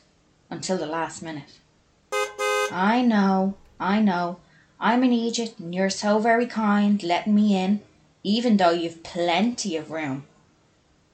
until 0.49 0.77
the 0.77 0.85
last 0.85 1.21
minute. 1.21 1.59
I 2.69 3.01
know, 3.01 3.55
I 3.79 4.01
know. 4.01 4.39
I'm 4.77 5.03
in 5.03 5.13
Egypt, 5.13 5.57
and 5.57 5.73
you're 5.73 5.89
so 5.89 6.19
very 6.19 6.45
kind, 6.45 7.01
letting 7.01 7.33
me 7.33 7.55
in, 7.55 7.81
even 8.23 8.57
though 8.57 8.71
you've 8.71 9.03
plenty 9.03 9.77
of 9.77 9.89
room. 9.89 10.25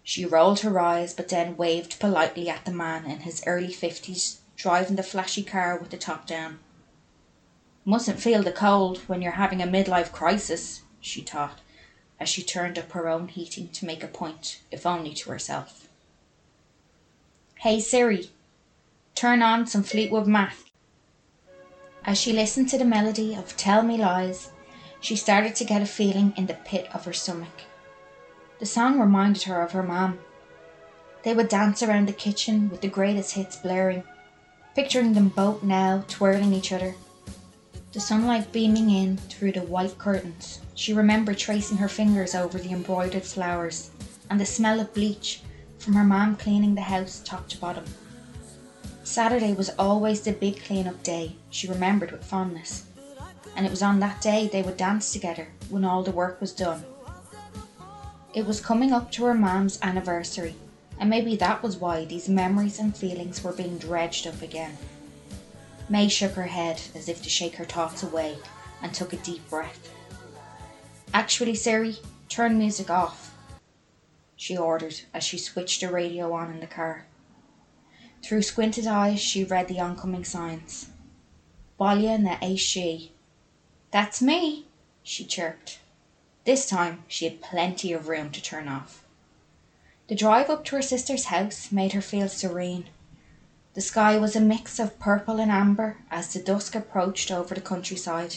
She 0.02 0.26
rolled 0.26 0.62
her 0.62 0.80
eyes, 0.80 1.14
but 1.14 1.30
then 1.30 1.58
waved 1.58 2.00
politely 2.00 2.50
at 2.50 2.66
the 2.66 2.72
man 2.72 3.06
in 3.06 3.20
his 3.20 3.44
early 3.46 3.72
fifties, 3.72 4.40
driving 4.56 4.96
the 4.96 5.04
flashy 5.04 5.44
car 5.44 5.78
with 5.78 5.92
the 5.92 5.98
top 5.98 6.26
down. 6.26 6.58
Mustn't 7.86 8.20
feel 8.20 8.42
the 8.42 8.52
cold 8.52 8.98
when 9.08 9.22
you're 9.22 9.34
having 9.34 9.62
a 9.62 9.68
midlife 9.68 10.12
crisis, 10.12 10.82
she 11.00 11.22
thought, 11.22 11.60
as 12.20 12.30
she 12.30 12.42
turned 12.42 12.80
up 12.80 12.92
her 12.94 13.08
own 13.08 13.28
heating 13.28 13.68
to 13.70 13.86
make 13.86 14.04
a 14.04 14.08
point, 14.08 14.62
if 14.72 14.88
only 14.88 15.14
to 15.14 15.30
herself. 15.30 15.85
Hey 17.66 17.80
Siri, 17.80 18.30
turn 19.16 19.42
on 19.42 19.66
some 19.66 19.82
Fleetwood 19.82 20.28
Mac. 20.28 20.56
As 22.04 22.20
she 22.22 22.32
listened 22.32 22.70
to 22.70 22.78
the 22.78 22.86
melody 22.86 23.34
of 23.34 23.58
Tell 23.58 23.82
Me 23.82 23.98
Lies, 23.98 24.52
she 25.02 25.16
started 25.16 25.56
to 25.56 25.66
get 25.66 25.82
a 25.82 25.88
feeling 25.88 26.32
in 26.38 26.46
the 26.46 26.54
pit 26.54 26.88
of 26.94 27.06
her 27.06 27.12
stomach. 27.12 27.64
The 28.60 28.68
song 28.68 29.00
reminded 29.00 29.42
her 29.46 29.64
of 29.64 29.72
her 29.72 29.82
mom. 29.82 30.20
They 31.24 31.34
would 31.34 31.50
dance 31.50 31.82
around 31.82 32.08
the 32.08 32.14
kitchen 32.14 32.70
with 32.70 32.82
the 32.82 32.88
greatest 32.88 33.34
hits 33.34 33.56
blaring, 33.56 34.04
picturing 34.76 35.14
them 35.14 35.30
both 35.30 35.64
now 35.64 36.04
twirling 36.08 36.54
each 36.54 36.72
other. 36.72 36.94
The 37.94 38.00
sunlight 38.00 38.52
beaming 38.52 38.92
in 38.92 39.18
through 39.18 39.54
the 39.54 39.62
white 39.62 39.98
curtains, 39.98 40.62
she 40.76 40.94
remembered 40.94 41.40
tracing 41.40 41.78
her 41.78 41.90
fingers 41.90 42.36
over 42.36 42.60
the 42.60 42.70
embroidered 42.70 43.24
flowers 43.24 43.90
and 44.30 44.40
the 44.40 44.46
smell 44.46 44.80
of 44.80 44.94
bleach 44.94 45.42
from 45.86 45.94
her 45.94 46.04
mom 46.04 46.36
cleaning 46.36 46.74
the 46.74 46.82
house 46.82 47.22
top 47.24 47.48
to 47.48 47.60
bottom. 47.60 47.86
Saturday 49.04 49.54
was 49.54 49.70
always 49.78 50.22
the 50.22 50.32
big 50.32 50.60
clean 50.64 50.88
up 50.88 51.04
day, 51.04 51.36
she 51.52 51.68
remembered 51.68 52.12
with 52.12 52.26
fondness, 52.26 52.88
and 53.56 53.68
it 53.68 53.70
was 53.70 53.84
on 53.84 54.00
that 54.00 54.20
day 54.20 54.48
they 54.48 54.64
would 54.64 54.78
dance 54.78 55.14
together 55.14 55.50
when 55.70 55.86
all 55.86 56.02
the 56.02 56.10
work 56.10 56.42
was 56.42 56.52
done. 56.52 56.84
It 58.34 58.48
was 58.48 58.60
coming 58.60 58.94
up 58.94 59.12
to 59.12 59.26
her 59.26 59.36
mom's 59.36 59.78
anniversary, 59.84 60.56
and 61.00 61.08
maybe 61.08 61.36
that 61.36 61.62
was 61.62 61.78
why 61.78 62.06
these 62.06 62.28
memories 62.28 62.80
and 62.80 62.98
feelings 62.98 63.44
were 63.44 63.54
being 63.54 63.78
dredged 63.78 64.26
up 64.26 64.42
again. 64.42 64.76
May 65.88 66.08
shook 66.08 66.32
her 66.32 66.48
head 66.48 66.82
as 66.96 67.08
if 67.08 67.22
to 67.22 67.30
shake 67.30 67.58
her 67.58 67.66
thoughts 67.66 68.02
away 68.02 68.38
and 68.82 68.92
took 68.92 69.14
a 69.14 69.18
deep 69.18 69.48
breath. 69.52 69.88
Actually, 71.14 71.54
Siri, 71.54 71.98
turn 72.28 72.58
music 72.58 72.90
off 72.90 73.25
she 74.36 74.58
ordered 74.58 75.02
as 75.14 75.24
she 75.24 75.38
switched 75.38 75.82
the 75.82 75.92
radio 75.92 76.34
on 76.34 76.52
in 76.52 76.60
the 76.60 76.68
car. 76.68 77.06
Through 78.22 78.42
squinted 78.42 78.88
eyes 78.88 79.20
she 79.20 79.44
read 79.44 79.68
the 79.68 79.80
oncoming 79.80 80.26
signs. 80.26 80.88
Baile 81.80 82.18
na 82.18 82.38
é 82.40 83.10
That's 83.92 84.22
me, 84.22 84.66
she 85.04 85.26
chirped. 85.26 85.80
This 86.44 86.68
time 86.68 87.04
she 87.08 87.26
had 87.26 87.42
plenty 87.42 87.94
of 87.94 88.08
room 88.08 88.32
to 88.32 88.42
turn 88.42 88.68
off. 88.68 89.04
The 90.08 90.16
drive 90.16 90.50
up 90.50 90.66
to 90.66 90.76
her 90.76 90.82
sister's 90.82 91.26
house 91.26 91.72
made 91.72 91.94
her 91.94 92.02
feel 92.02 92.30
serene. 92.30 92.86
The 93.74 93.82
sky 93.82 94.18
was 94.18 94.36
a 94.36 94.42
mix 94.42 94.80
of 94.80 95.00
purple 95.00 95.40
and 95.40 95.52
amber 95.52 95.98
as 96.12 96.34
the 96.34 96.40
dusk 96.40 96.76
approached 96.76 97.32
over 97.32 97.56
the 97.56 97.62
countryside. 97.62 98.36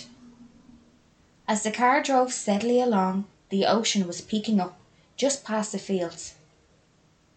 As 1.47 1.63
the 1.63 1.71
car 1.71 2.03
drove 2.03 2.33
steadily 2.33 2.81
along, 2.81 3.27
the 3.51 3.67
ocean 3.67 4.07
was 4.07 4.21
peeking 4.21 4.61
up 4.61 4.79
just 5.19 5.45
past 5.45 5.73
the 5.73 5.79
fields. 5.79 6.37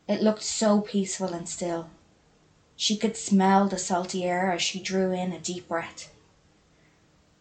It 0.07 0.23
looked 0.23 0.43
so 0.43 0.79
peaceful 0.79 1.33
and 1.33 1.49
still. 1.49 1.89
She 2.77 2.95
could 2.95 3.17
smell 3.17 3.67
the 3.67 3.77
salty 3.77 4.23
air 4.23 4.53
as 4.53 4.61
she 4.61 4.81
drew 4.81 5.11
in 5.11 5.33
a 5.33 5.39
deep 5.39 5.67
breath. 5.67 6.09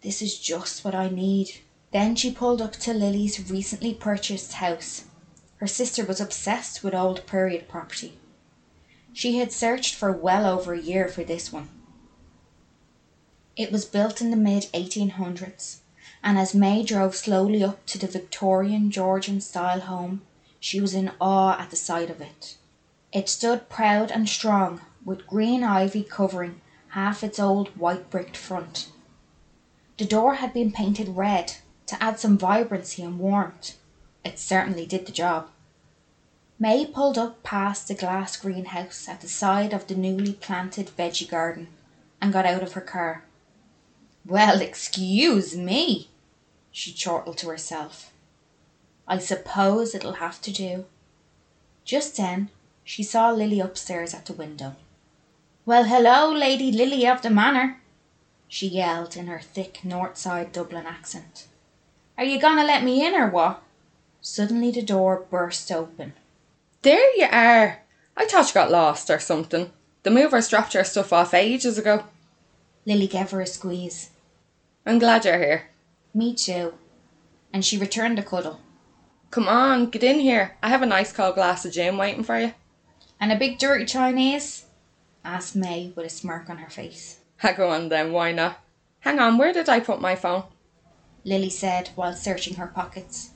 This 0.03 0.21
is 0.21 0.39
just 0.39 0.85
what 0.85 0.95
I 0.97 1.09
need. 1.09 1.61
Then 1.93 2.17
she 2.17 2.33
pulled 2.33 2.61
up 2.61 2.73
to 2.73 2.93
Lily's 2.93 3.49
recently 3.49 3.95
purchased 3.95 4.55
house 4.55 5.05
her 5.61 5.67
sister 5.67 6.07
was 6.07 6.23
obsessed 6.23 6.83
with 6.83 6.95
old 6.95 7.27
period 7.27 7.69
property. 7.69 8.15
She 9.13 9.37
had 9.37 9.53
searched 9.53 9.95
for 9.95 10.11
well 10.11 10.47
over 10.47 10.73
a 10.73 10.81
year 10.81 11.07
for 11.07 11.23
this 11.23 11.53
one. 11.53 11.69
It 13.57 13.71
was 13.71 13.85
built 13.85 14.23
in 14.23 14.31
the 14.31 14.39
mid 14.39 14.69
1800s, 14.73 15.81
and 16.25 16.39
as 16.39 16.55
May 16.55 16.83
drove 16.83 17.15
slowly 17.15 17.63
up 17.63 17.85
to 17.87 17.99
the 17.99 18.07
Victorian 18.07 18.91
Georgian 18.91 19.43
style 19.43 19.81
home, 19.81 20.23
she 20.61 20.81
was 20.81 20.95
in 20.95 21.11
awe 21.21 21.59
at 21.59 21.71
the 21.71 21.77
sight 21.77 22.11
of 22.11 22.21
it. 22.21 22.57
It 23.13 23.29
stood 23.29 23.69
proud 23.69 24.11
and 24.11 24.29
strong, 24.29 24.83
with 25.05 25.27
green 25.27 25.65
ivy 25.65 26.05
covering 26.05 26.61
half 26.89 27.25
its 27.25 27.39
old 27.39 27.77
white 27.77 28.11
bricked 28.11 28.37
front. 28.37 28.89
The 29.97 30.05
door 30.05 30.35
had 30.35 30.53
been 30.53 30.71
painted 30.71 31.09
red 31.09 31.57
to 31.87 32.03
add 32.03 32.21
some 32.21 32.39
vibrancy 32.39 33.03
and 33.03 33.19
warmth. 33.19 33.77
It 34.25 34.39
certainly 34.39 34.87
did 34.87 35.07
the 35.07 35.13
job. 35.13 35.49
May 36.59 36.85
pulled 36.85 37.17
up 37.17 37.43
past 37.43 37.89
the 37.89 37.95
glass 37.95 38.37
greenhouse 38.37 39.09
at 39.09 39.23
the 39.23 39.29
side 39.29 39.73
of 39.73 39.87
the 39.87 39.95
newly 39.95 40.35
planted 40.35 40.91
veggie 40.97 41.29
garden 41.29 41.69
and 42.21 42.33
got 42.33 42.45
out 42.45 42.63
of 42.63 42.75
her 42.75 42.83
car. 42.83 43.25
Well, 44.27 44.61
excuse 44.61 45.57
me, 45.57 46.11
she 46.71 46.93
chortled 46.93 47.39
to 47.39 47.49
herself. 47.49 48.10
I 49.11 49.19
suppose 49.19 49.93
it'll 49.93 50.23
have 50.25 50.41
to 50.43 50.53
do. 50.53 50.85
Just 51.85 52.17
then 52.17 52.49
she 52.85 53.03
saw 53.03 53.33
Lily 53.33 53.59
upstairs 53.59 54.15
at 54.15 54.27
the 54.27 54.33
window. 54.33 54.77
Well, 55.67 55.83
hello, 55.83 56.33
Lady 56.33 56.71
Lily 56.71 57.09
of 57.09 57.21
the 57.21 57.29
Manor, 57.29 57.81
she 58.47 58.69
yelled 58.69 59.17
in 59.17 59.27
her 59.27 59.41
thick 59.41 59.85
North 59.85 60.17
Side 60.17 60.53
Dublin 60.53 60.87
accent. 60.87 61.49
Are 62.17 62.25
you 62.25 62.41
going 62.41 62.59
to 62.59 62.65
let 62.65 62.85
me 62.85 63.05
in 63.05 63.15
or 63.15 63.29
what? 63.29 63.61
Suddenly 64.21 64.71
the 64.71 64.81
door 64.81 65.27
burst 65.29 65.73
open. 65.73 66.13
There 66.83 67.17
you 67.17 67.27
are! 67.33 67.83
I 68.17 68.27
thought 68.27 68.47
you 68.47 68.55
got 68.55 68.71
lost 68.71 69.11
or 69.11 69.19
something. 69.19 69.73
The 70.05 70.13
movers 70.13 70.49
dropped 70.49 70.75
your 70.75 70.85
stuff 70.85 71.13
off 71.13 71.35
ages 71.35 71.79
ago. 71.79 72.05
Lily 72.87 73.09
gave 73.09 73.33
her 73.33 73.41
a 73.41 73.47
squeeze. 73.47 74.11
I'm 74.87 75.01
glad 75.01 75.25
you're 75.25 75.39
here. 75.39 75.71
Me 76.15 76.33
too. 76.33 76.75
And 77.53 77.65
she 77.65 77.77
returned 77.77 78.17
the 78.17 78.23
cuddle. 78.23 78.61
Come 79.31 79.47
on, 79.47 79.91
get 79.91 80.03
in 80.03 80.19
here. 80.19 80.57
I 80.61 80.71
have 80.71 80.83
a 80.83 80.87
nice 80.87 81.13
cold 81.13 81.37
glass 81.37 81.65
of 81.65 81.73
gin 81.73 81.97
waiting 81.97 82.25
for 82.25 82.39
you. 82.39 82.53
And 83.21 83.31
a 83.31 83.37
big 83.37 83.59
dirty 83.59 83.85
Chinese? 83.85 84.65
asked 85.25 85.55
May 85.55 85.93
with 85.95 86.07
a 86.07 86.09
smirk 86.09 86.51
on 86.51 86.59
her 86.59 86.71
face. 86.71 87.21
Go 87.57 87.69
on 87.71 87.91
then, 87.91 88.13
why 88.13 88.33
not? 88.33 88.59
Hang 89.01 89.21
on, 89.21 89.39
where 89.39 89.53
did 89.53 89.69
I 89.69 89.79
put 89.79 90.01
my 90.01 90.17
phone? 90.17 90.45
Lily 91.25 91.51
said 91.51 91.91
while 91.95 92.15
searching 92.15 92.55
her 92.55 92.67
pockets. 92.67 93.31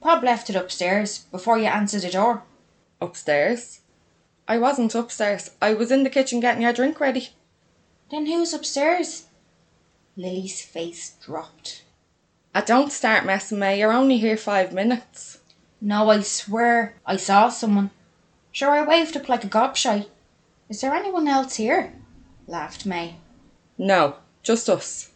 Bob 0.00 0.22
left 0.22 0.48
it 0.48 0.56
upstairs 0.56 1.26
before 1.32 1.58
you 1.58 1.66
answered 1.66 2.02
the 2.02 2.10
door. 2.10 2.44
Upstairs? 3.00 3.80
I 4.46 4.58
wasn't 4.58 4.94
upstairs. 4.94 5.50
I 5.60 5.74
was 5.74 5.90
in 5.90 6.04
the 6.04 6.10
kitchen 6.10 6.40
getting 6.40 6.62
your 6.62 6.72
drink 6.72 7.00
ready. 7.00 7.30
Then 8.10 8.26
who's 8.26 8.52
upstairs? 8.52 9.26
Lily's 10.16 10.62
face 10.62 11.16
dropped. 11.24 11.82
I 12.52 12.62
don't 12.62 12.90
start 12.90 13.24
messing, 13.24 13.60
May. 13.60 13.78
You're 13.78 13.92
only 13.92 14.18
here 14.18 14.36
five 14.36 14.72
minutes. 14.72 15.38
No, 15.80 16.10
I 16.10 16.20
swear 16.20 16.96
I 17.06 17.16
saw 17.16 17.48
someone. 17.48 17.90
Sure, 18.50 18.70
I 18.70 18.82
waved 18.82 19.16
up 19.16 19.28
like 19.28 19.44
a 19.44 19.48
gobshite. 19.48 20.08
Is 20.68 20.80
there 20.80 20.94
anyone 20.94 21.28
else 21.28 21.56
here? 21.56 21.92
laughed 22.46 22.84
May. 22.84 23.16
No, 23.78 24.16
just 24.42 24.68
us. 24.68 25.12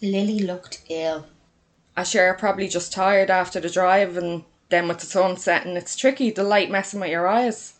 Lily 0.00 0.40
looked 0.40 0.82
ill. 0.88 1.26
I 1.96 2.02
sure 2.02 2.24
you're 2.24 2.34
probably 2.34 2.68
just 2.68 2.92
tired 2.92 3.30
after 3.30 3.60
the 3.60 3.70
drive 3.70 4.16
and 4.16 4.44
then 4.68 4.88
with 4.88 4.98
the 4.98 5.06
sun 5.06 5.36
setting 5.36 5.76
it's 5.76 5.94
tricky, 5.94 6.30
the 6.30 6.42
light 6.42 6.70
messing 6.70 7.00
with 7.00 7.10
your 7.10 7.28
eyes. 7.28 7.74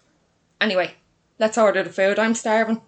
Anyway, 0.60 0.94
let's 1.38 1.58
order 1.58 1.82
the 1.82 1.90
food, 1.90 2.18
I'm 2.18 2.34
starving. 2.34 2.82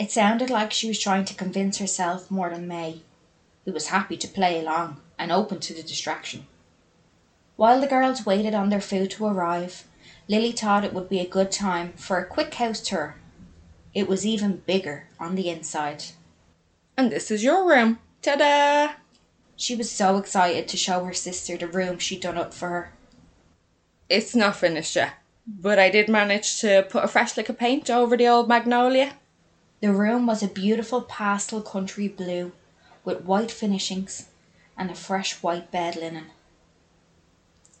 It 0.00 0.10
sounded 0.10 0.50
like 0.50 0.72
she 0.72 0.88
was 0.88 0.98
trying 0.98 1.24
to 1.26 1.34
convince 1.34 1.78
herself 1.78 2.30
more 2.30 2.50
than 2.50 2.66
May, 2.66 3.02
who 3.68 3.74
was 3.74 3.88
happy 3.88 4.16
to 4.16 4.26
play 4.26 4.58
along 4.58 4.98
and 5.18 5.30
open 5.30 5.60
to 5.60 5.74
the 5.74 5.82
distraction. 5.82 6.46
While 7.56 7.82
the 7.82 7.86
girls 7.86 8.24
waited 8.24 8.54
on 8.54 8.70
their 8.70 8.80
food 8.80 9.10
to 9.10 9.26
arrive, 9.26 9.84
Lily 10.26 10.52
thought 10.52 10.86
it 10.86 10.94
would 10.94 11.10
be 11.10 11.20
a 11.20 11.28
good 11.28 11.52
time 11.52 11.92
for 11.92 12.16
a 12.16 12.24
quick 12.24 12.54
house 12.54 12.80
tour. 12.80 13.16
It 13.92 14.08
was 14.08 14.24
even 14.24 14.62
bigger 14.64 15.08
on 15.20 15.34
the 15.34 15.50
inside. 15.50 16.04
And 16.96 17.12
this 17.12 17.30
is 17.30 17.44
your 17.44 17.68
room. 17.68 17.98
Ta 18.22 18.36
da! 18.36 18.94
She 19.54 19.76
was 19.76 19.90
so 19.90 20.16
excited 20.16 20.66
to 20.68 20.78
show 20.78 21.04
her 21.04 21.12
sister 21.12 21.58
the 21.58 21.66
room 21.66 21.98
she'd 21.98 22.22
done 22.22 22.38
up 22.38 22.54
for 22.54 22.70
her. 22.70 22.92
It's 24.08 24.34
not 24.34 24.56
finished 24.56 24.96
yet, 24.96 25.12
but 25.46 25.78
I 25.78 25.90
did 25.90 26.08
manage 26.08 26.58
to 26.62 26.86
put 26.88 27.04
a 27.04 27.08
fresh 27.08 27.36
lick 27.36 27.50
of 27.50 27.58
paint 27.58 27.90
over 27.90 28.16
the 28.16 28.28
old 28.28 28.48
magnolia. 28.48 29.16
The 29.82 29.92
room 29.92 30.26
was 30.26 30.42
a 30.42 30.48
beautiful 30.48 31.02
pastel 31.02 31.60
country 31.60 32.08
blue 32.08 32.52
with 33.04 33.24
white 33.24 33.50
finishings 33.50 34.28
and 34.76 34.90
a 34.90 34.94
fresh 34.94 35.42
white 35.42 35.70
bed 35.70 35.96
linen. 35.96 36.26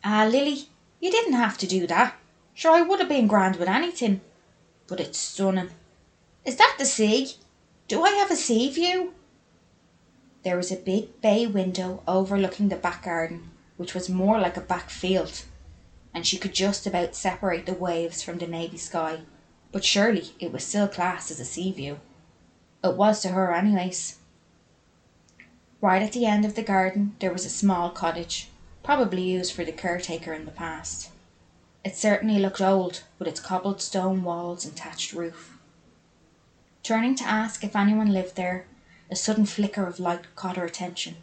Ah, 0.04 0.26
Lily, 0.30 0.68
you 1.00 1.10
didn't 1.10 1.34
have 1.34 1.58
to 1.58 1.66
do 1.66 1.86
that. 1.86 2.16
Sure, 2.54 2.72
I 2.72 2.82
would 2.82 3.00
have 3.00 3.08
been 3.08 3.26
grand 3.26 3.56
with 3.56 3.68
anything. 3.68 4.20
But 4.86 5.00
it's 5.00 5.18
stunning. 5.18 5.70
Is 6.44 6.56
that 6.56 6.76
the 6.78 6.84
sea? 6.84 7.34
Do 7.88 8.02
I 8.02 8.10
have 8.10 8.30
a 8.30 8.36
sea 8.36 8.70
view? 8.70 9.14
There 10.44 10.56
was 10.56 10.70
a 10.70 10.76
big 10.76 11.20
bay 11.20 11.46
window 11.46 12.02
overlooking 12.06 12.68
the 12.68 12.76
back 12.76 13.04
garden, 13.04 13.50
which 13.76 13.94
was 13.94 14.08
more 14.08 14.38
like 14.38 14.56
a 14.56 14.60
back 14.60 14.88
field, 14.90 15.42
and 16.14 16.26
she 16.26 16.38
could 16.38 16.54
just 16.54 16.86
about 16.86 17.14
separate 17.14 17.66
the 17.66 17.74
waves 17.74 18.22
from 18.22 18.38
the 18.38 18.46
navy 18.46 18.78
sky. 18.78 19.20
But 19.72 19.84
surely 19.84 20.32
it 20.38 20.52
was 20.52 20.64
still 20.64 20.88
classed 20.88 21.30
as 21.30 21.40
a 21.40 21.44
sea 21.44 21.72
view. 21.72 22.00
It 22.82 22.94
was 22.94 23.20
to 23.22 23.28
her, 23.28 23.52
anyways. 23.52 24.17
Right 25.80 26.02
at 26.02 26.10
the 26.10 26.26
end 26.26 26.44
of 26.44 26.56
the 26.56 26.62
garden 26.62 27.14
there 27.20 27.32
was 27.32 27.44
a 27.44 27.50
small 27.50 27.90
cottage, 27.90 28.48
probably 28.82 29.22
used 29.22 29.52
for 29.52 29.64
the 29.64 29.70
caretaker 29.70 30.32
in 30.32 30.44
the 30.44 30.50
past. 30.50 31.10
It 31.84 31.94
certainly 31.94 32.40
looked 32.40 32.60
old, 32.60 33.04
with 33.16 33.28
its 33.28 33.38
cobbled 33.38 33.80
stone 33.80 34.24
walls 34.24 34.64
and 34.64 34.74
thatched 34.76 35.12
roof. 35.12 35.56
Turning 36.82 37.14
to 37.14 37.24
ask 37.24 37.62
if 37.62 37.76
anyone 37.76 38.12
lived 38.12 38.34
there, 38.34 38.66
a 39.08 39.14
sudden 39.14 39.46
flicker 39.46 39.86
of 39.86 40.00
light 40.00 40.34
caught 40.34 40.56
her 40.56 40.64
attention. 40.64 41.14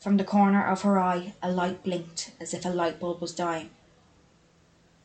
From 0.00 0.16
the 0.16 0.24
corner 0.24 0.66
of 0.66 0.82
her 0.82 0.98
eye 0.98 1.34
a 1.40 1.52
light 1.52 1.84
blinked 1.84 2.32
as 2.40 2.52
if 2.52 2.64
a 2.64 2.68
light 2.68 2.98
bulb 2.98 3.20
was 3.20 3.32
dying. 3.32 3.70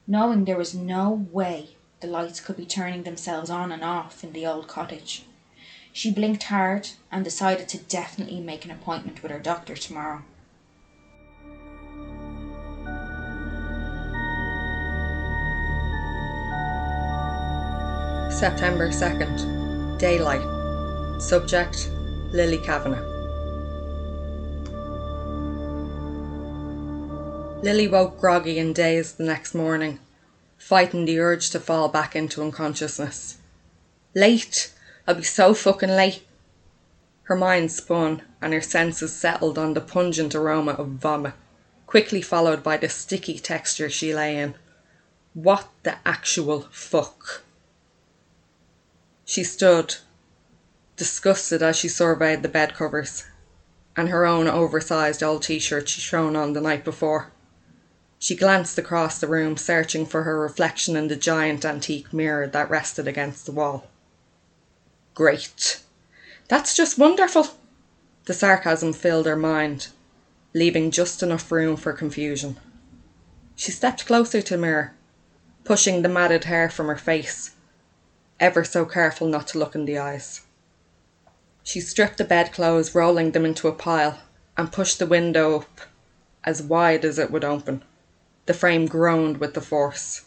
Knowing 0.07 0.45
there 0.45 0.57
was 0.57 0.73
no 0.73 1.11
way 1.31 1.75
the 1.99 2.07
lights 2.07 2.39
could 2.39 2.57
be 2.57 2.65
turning 2.65 3.03
themselves 3.03 3.51
on 3.51 3.71
and 3.71 3.83
off 3.83 4.23
in 4.23 4.33
the 4.33 4.47
old 4.47 4.67
cottage, 4.67 5.25
she 5.95 6.11
blinked 6.11 6.43
hard 6.43 6.89
and 7.09 7.23
decided 7.23 7.69
to 7.69 7.77
definitely 7.77 8.41
make 8.41 8.65
an 8.65 8.71
appointment 8.71 9.23
with 9.23 9.31
her 9.31 9.39
doctor 9.39 9.75
tomorrow. 9.75 10.21
September 18.29 18.89
2nd. 18.89 19.97
Daylight. 19.97 21.21
Subject 21.21 21.89
Lily 22.33 22.57
Kavanagh. 22.57 22.99
Lily 27.63 27.87
woke 27.87 28.19
groggy 28.19 28.59
and 28.59 28.75
dazed 28.75 29.17
the 29.17 29.23
next 29.23 29.55
morning, 29.55 29.99
fighting 30.57 31.05
the 31.05 31.19
urge 31.19 31.51
to 31.51 31.59
fall 31.61 31.87
back 31.87 32.17
into 32.17 32.41
unconsciousness. 32.41 33.37
Late! 34.13 34.74
I'll 35.07 35.13
be 35.15 35.23
so 35.23 35.53
fucking 35.53 35.89
late! 35.89 36.23
Her 37.23 37.35
mind 37.35 37.71
spun 37.71 38.23
and 38.41 38.53
her 38.53 38.61
senses 38.61 39.13
settled 39.13 39.57
on 39.57 39.75
the 39.75 39.81
pungent 39.81 40.33
aroma 40.33 40.71
of 40.71 40.87
vomit, 40.87 41.33
quickly 41.85 42.23
followed 42.23 42.63
by 42.63 42.77
the 42.77 42.89
sticky 42.89 43.37
texture 43.37 43.89
she 43.89 44.15
lay 44.15 44.37
in. 44.37 44.55
What 45.35 45.69
the 45.83 45.97
actual 46.05 46.67
fuck? 46.71 47.43
She 49.25 49.43
stood, 49.43 49.97
disgusted 50.95 51.61
as 51.61 51.75
she 51.75 51.87
surveyed 51.87 52.41
the 52.41 52.49
bed 52.49 52.73
covers. 52.73 53.25
and 53.95 54.09
her 54.09 54.25
own 54.25 54.47
oversized 54.47 55.21
old 55.21 55.43
t 55.43 55.59
shirt 55.59 55.87
she'd 55.87 56.01
thrown 56.01 56.35
on 56.35 56.53
the 56.53 56.61
night 56.61 56.83
before. 56.83 57.31
She 58.17 58.35
glanced 58.35 58.77
across 58.79 59.19
the 59.19 59.27
room, 59.27 59.55
searching 59.55 60.05
for 60.05 60.23
her 60.23 60.39
reflection 60.39 60.95
in 60.95 61.09
the 61.09 61.15
giant 61.15 61.63
antique 61.63 62.11
mirror 62.11 62.47
that 62.47 62.69
rested 62.69 63.07
against 63.07 63.45
the 63.45 63.51
wall. 63.51 63.87
Great. 65.15 65.79
That's 66.49 66.75
just 66.75 66.97
wonderful. 66.97 67.47
The 68.25 68.33
sarcasm 68.33 68.91
filled 68.91 69.25
her 69.27 69.37
mind, 69.37 69.87
leaving 70.53 70.91
just 70.91 71.23
enough 71.23 71.49
room 71.53 71.77
for 71.77 71.93
confusion. 71.93 72.57
She 73.55 73.71
stepped 73.71 74.05
closer 74.05 74.41
to 74.41 74.55
the 74.55 74.61
mirror, 74.61 74.93
pushing 75.63 76.01
the 76.01 76.09
matted 76.09 76.43
hair 76.43 76.69
from 76.69 76.87
her 76.87 76.97
face, 76.97 77.51
ever 78.41 78.65
so 78.65 78.83
careful 78.83 79.29
not 79.29 79.47
to 79.47 79.57
look 79.57 79.73
in 79.73 79.85
the 79.85 79.97
eyes. 79.97 80.41
She 81.63 81.79
stripped 81.79 82.17
the 82.17 82.25
bedclothes, 82.25 82.93
rolling 82.93 83.31
them 83.31 83.45
into 83.45 83.69
a 83.69 83.73
pile, 83.73 84.19
and 84.57 84.69
pushed 84.69 84.99
the 84.99 85.07
window 85.07 85.59
up 85.59 85.79
as 86.43 86.61
wide 86.61 87.05
as 87.05 87.17
it 87.17 87.31
would 87.31 87.45
open. 87.45 87.85
The 88.47 88.53
frame 88.53 88.85
groaned 88.85 89.37
with 89.37 89.53
the 89.53 89.61
force. 89.61 90.24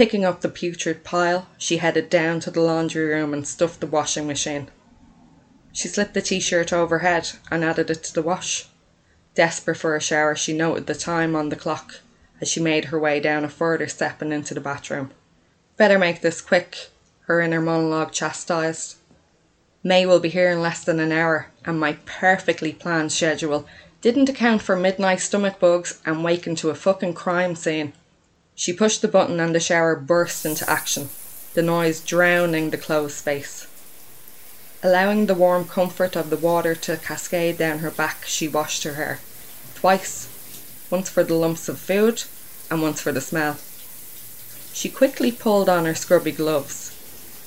Picking 0.00 0.24
up 0.24 0.40
the 0.40 0.48
putrid 0.48 1.04
pile, 1.04 1.46
she 1.58 1.76
headed 1.76 2.08
down 2.08 2.40
to 2.40 2.50
the 2.50 2.62
laundry 2.62 3.04
room 3.04 3.34
and 3.34 3.46
stuffed 3.46 3.80
the 3.80 3.86
washing 3.86 4.26
machine. 4.26 4.70
She 5.72 5.88
slipped 5.88 6.14
the 6.14 6.22
t 6.22 6.40
shirt 6.40 6.72
overhead 6.72 7.32
and 7.50 7.62
added 7.62 7.90
it 7.90 8.02
to 8.04 8.14
the 8.14 8.22
wash. 8.22 8.66
Desperate 9.34 9.76
for 9.76 9.94
a 9.94 10.00
shower, 10.00 10.34
she 10.34 10.54
noted 10.54 10.86
the 10.86 10.94
time 10.94 11.36
on 11.36 11.50
the 11.50 11.54
clock 11.54 11.96
as 12.40 12.48
she 12.48 12.62
made 12.62 12.86
her 12.86 12.98
way 12.98 13.20
down 13.20 13.44
a 13.44 13.48
further 13.50 13.86
step 13.88 14.22
and 14.22 14.32
into 14.32 14.54
the 14.54 14.60
bathroom. 14.62 15.10
Better 15.76 15.98
make 15.98 16.22
this 16.22 16.40
quick, 16.40 16.88
her 17.26 17.42
inner 17.42 17.60
monologue 17.60 18.10
chastised. 18.10 18.96
May 19.84 20.06
will 20.06 20.18
be 20.18 20.30
here 20.30 20.50
in 20.50 20.62
less 20.62 20.82
than 20.82 20.98
an 20.98 21.12
hour, 21.12 21.48
and 21.66 21.78
my 21.78 21.98
perfectly 22.06 22.72
planned 22.72 23.12
schedule 23.12 23.66
didn't 24.00 24.30
account 24.30 24.62
for 24.62 24.76
midnight 24.76 25.20
stomach 25.20 25.60
bugs 25.60 26.00
and 26.06 26.24
waking 26.24 26.54
to 26.56 26.70
a 26.70 26.74
fucking 26.74 27.12
crime 27.12 27.54
scene. 27.54 27.92
She 28.60 28.74
pushed 28.74 29.00
the 29.00 29.08
button 29.08 29.40
and 29.40 29.54
the 29.54 29.58
shower 29.58 29.96
burst 29.96 30.44
into 30.44 30.68
action, 30.68 31.08
the 31.54 31.62
noise 31.62 31.98
drowning 31.98 32.68
the 32.68 32.76
closed 32.76 33.16
space. 33.16 33.66
Allowing 34.82 35.24
the 35.24 35.34
warm 35.34 35.66
comfort 35.66 36.14
of 36.14 36.28
the 36.28 36.36
water 36.36 36.74
to 36.74 36.98
cascade 36.98 37.56
down 37.56 37.78
her 37.78 37.90
back, 37.90 38.26
she 38.26 38.48
washed 38.48 38.82
her 38.82 38.96
hair. 38.96 39.20
Twice. 39.76 40.28
Once 40.90 41.08
for 41.08 41.24
the 41.24 41.32
lumps 41.32 41.70
of 41.70 41.78
food, 41.78 42.24
and 42.70 42.82
once 42.82 43.00
for 43.00 43.12
the 43.12 43.22
smell. 43.22 43.56
She 44.74 44.90
quickly 44.90 45.32
pulled 45.32 45.70
on 45.70 45.86
her 45.86 45.94
scrubby 45.94 46.32
gloves, 46.32 46.92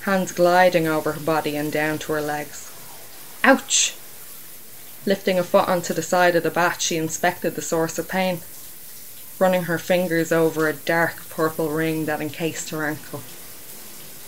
hands 0.06 0.32
gliding 0.32 0.88
over 0.88 1.12
her 1.12 1.20
body 1.20 1.56
and 1.56 1.72
down 1.72 2.00
to 2.00 2.14
her 2.14 2.22
legs. 2.22 2.72
Ouch! 3.44 3.94
Lifting 5.06 5.38
a 5.38 5.44
foot 5.44 5.68
onto 5.68 5.94
the 5.94 6.02
side 6.02 6.36
of 6.36 6.42
the 6.42 6.50
bath, 6.50 6.82
she 6.82 6.98
inspected 6.98 7.54
the 7.54 7.62
source 7.62 8.00
of 8.00 8.08
pain, 8.08 8.42
running 9.44 9.64
her 9.64 9.78
fingers 9.78 10.32
over 10.32 10.70
a 10.70 10.74
dark 10.74 11.30
purple 11.30 11.70
ring 11.70 12.06
that 12.06 12.22
encased 12.22 12.70
her 12.70 12.86
ankle. 12.86 13.22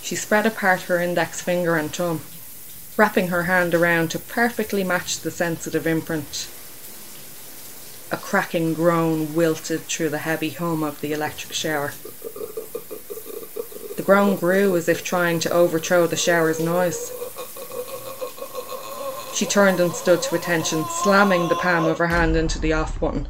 She 0.02 0.14
spread 0.14 0.46
apart 0.46 0.82
her 0.82 1.00
index 1.00 1.42
finger 1.42 1.78
and 1.78 1.90
thumb 1.90 2.20
wrapping 2.98 3.30
her 3.30 3.44
hand 3.44 3.74
around 3.74 4.12
to 4.12 4.20
perfectly 4.20 4.84
match 4.84 5.22
the 5.22 5.32
sensitive 5.32 5.88
imprint. 5.88 6.50
A 8.12 8.18
cracking 8.18 8.74
groan 8.74 9.34
wilted 9.34 9.84
through 9.84 10.10
the 10.10 10.18
heavy 10.18 10.50
hum 10.50 10.84
of 10.84 11.00
the 11.00 11.14
electric 11.14 11.54
shower. 11.54 11.94
The 13.96 14.04
groan 14.06 14.36
grew 14.36 14.76
as 14.76 14.90
if 14.90 15.02
trying 15.02 15.40
to 15.42 15.50
overthrow 15.50 16.08
the 16.08 16.18
shower's 16.18 16.60
noise. 16.60 17.14
She 19.34 19.46
turned 19.46 19.80
and 19.80 19.94
stood 19.94 20.22
to 20.24 20.36
attention, 20.36 20.84
slamming 21.04 21.48
the 21.48 21.56
palm 21.56 21.86
of 21.86 22.00
her 22.00 22.08
hand 22.08 22.36
into 22.36 22.60
the 22.60 22.74
off 22.74 23.00
button. 23.00 23.30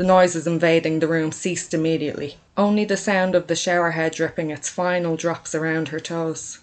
The 0.00 0.06
noises 0.06 0.46
invading 0.46 1.00
the 1.00 1.06
room 1.06 1.30
ceased 1.30 1.74
immediately, 1.74 2.38
only 2.56 2.86
the 2.86 2.96
sound 2.96 3.34
of 3.34 3.48
the 3.48 3.54
shower 3.54 3.90
head 3.90 4.14
dripping 4.14 4.48
its 4.48 4.66
final 4.66 5.14
drops 5.14 5.54
around 5.54 5.88
her 5.88 6.00
toes. 6.00 6.60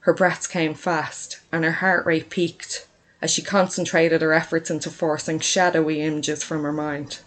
Her 0.00 0.12
breaths 0.12 0.48
came 0.48 0.74
fast, 0.74 1.38
and 1.52 1.64
her 1.64 1.70
heart 1.70 2.04
rate 2.04 2.28
peaked 2.28 2.88
as 3.20 3.30
she 3.30 3.40
concentrated 3.40 4.20
her 4.20 4.32
efforts 4.32 4.68
into 4.68 4.90
forcing 4.90 5.38
shadowy 5.38 6.00
images 6.00 6.42
from 6.42 6.64
her 6.64 6.72
mind. 6.72 7.20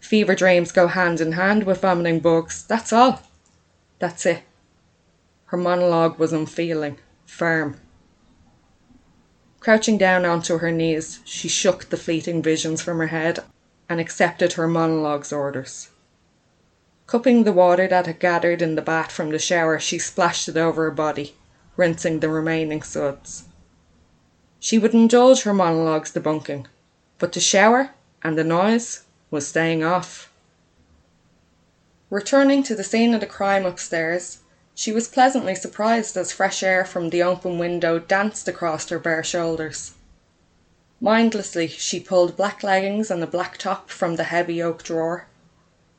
Fever 0.00 0.34
dreams 0.34 0.72
go 0.72 0.88
hand 0.88 1.20
in 1.20 1.30
hand 1.30 1.62
with 1.62 1.82
vomiting 1.82 2.18
bugs, 2.18 2.64
that's 2.64 2.92
all. 2.92 3.22
That's 4.00 4.26
it. 4.26 4.42
Her 5.44 5.56
monologue 5.56 6.18
was 6.18 6.32
unfeeling, 6.32 6.98
firm. 7.26 7.76
Crouching 9.62 9.96
down 9.96 10.24
onto 10.24 10.58
her 10.58 10.72
knees, 10.72 11.20
she 11.24 11.46
shook 11.46 11.88
the 11.88 11.96
fleeting 11.96 12.42
visions 12.42 12.82
from 12.82 12.98
her 12.98 13.06
head 13.06 13.44
and 13.88 14.00
accepted 14.00 14.54
her 14.54 14.66
monologue's 14.66 15.32
orders. 15.32 15.90
Cupping 17.06 17.44
the 17.44 17.52
water 17.52 17.86
that 17.86 18.06
had 18.06 18.18
gathered 18.18 18.60
in 18.60 18.74
the 18.74 18.82
bath 18.82 19.12
from 19.12 19.30
the 19.30 19.38
shower, 19.38 19.78
she 19.78 20.00
splashed 20.00 20.48
it 20.48 20.56
over 20.56 20.82
her 20.82 20.90
body 20.90 21.36
rinsing 21.76 22.18
the 22.18 22.28
remaining 22.28 22.82
suds. 22.82 23.44
She 24.58 24.80
would 24.80 24.94
indulge 24.94 25.42
her 25.42 25.54
monologue's 25.54 26.10
debunking, 26.10 26.66
but 27.20 27.32
the 27.32 27.38
shower 27.38 27.90
and 28.20 28.36
the 28.36 28.42
noise 28.42 29.04
was 29.30 29.46
staying 29.46 29.84
off. 29.84 30.32
Returning 32.10 32.64
to 32.64 32.74
the 32.74 32.82
scene 32.82 33.14
of 33.14 33.20
the 33.20 33.26
crime 33.26 33.64
upstairs, 33.64 34.40
she 34.74 34.92
was 34.92 35.08
pleasantly 35.08 35.54
surprised 35.54 36.16
as 36.16 36.32
fresh 36.32 36.62
air 36.62 36.84
from 36.84 37.10
the 37.10 37.22
open 37.22 37.58
window 37.58 37.98
danced 37.98 38.48
across 38.48 38.88
her 38.88 38.98
bare 38.98 39.22
shoulders. 39.22 39.92
Mindlessly, 41.00 41.68
she 41.68 42.00
pulled 42.00 42.36
black 42.36 42.62
leggings 42.62 43.10
and 43.10 43.22
a 43.22 43.26
black 43.26 43.58
top 43.58 43.90
from 43.90 44.16
the 44.16 44.24
heavy 44.24 44.62
oak 44.62 44.82
drawer. 44.82 45.26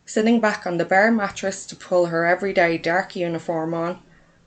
Sitting 0.06 0.40
back 0.40 0.66
on 0.66 0.78
the 0.78 0.86
bare 0.86 1.12
mattress 1.12 1.66
to 1.66 1.76
pull 1.76 2.08
her 2.08 2.26
everyday 2.26 2.78
dark 2.78 3.16
uniform 3.16 3.74
on, 3.74 4.00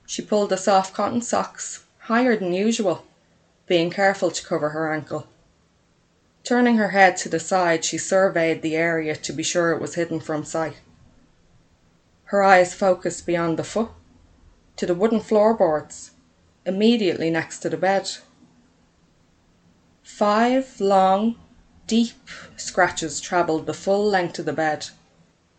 she 0.05 0.21
pulled 0.21 0.49
the 0.49 0.57
soft 0.57 0.93
cotton 0.93 1.21
socks 1.21 1.85
higher 1.99 2.35
than 2.35 2.53
usual, 2.53 3.05
being 3.65 3.89
careful 3.89 4.31
to 4.31 4.45
cover 4.45 4.69
her 4.69 4.91
ankle. 4.91 5.27
Turning 6.43 6.77
her 6.77 6.89
head 6.89 7.17
to 7.17 7.29
the 7.29 7.39
side, 7.39 7.83
she 7.83 7.97
surveyed 7.97 8.61
the 8.61 8.75
area 8.75 9.15
to 9.15 9.33
be 9.33 9.43
sure 9.43 9.71
it 9.71 9.81
was 9.81 9.95
hidden 9.95 10.19
from 10.19 10.43
sight. 10.43 10.77
Her 12.25 12.43
eyes 12.43 12.73
focused 12.73 13.25
beyond 13.25 13.57
the 13.57 13.63
foot 13.63 13.89
to 14.77 14.85
the 14.85 14.95
wooden 14.95 15.19
floorboards 15.19 16.11
immediately 16.65 17.29
next 17.29 17.59
to 17.59 17.69
the 17.69 17.77
bed. 17.77 18.09
Five 20.03 20.79
long, 20.79 21.35
deep 21.85 22.13
scratches 22.55 23.19
travelled 23.19 23.65
the 23.65 23.73
full 23.73 24.05
length 24.05 24.39
of 24.39 24.45
the 24.45 24.53
bed, 24.53 24.87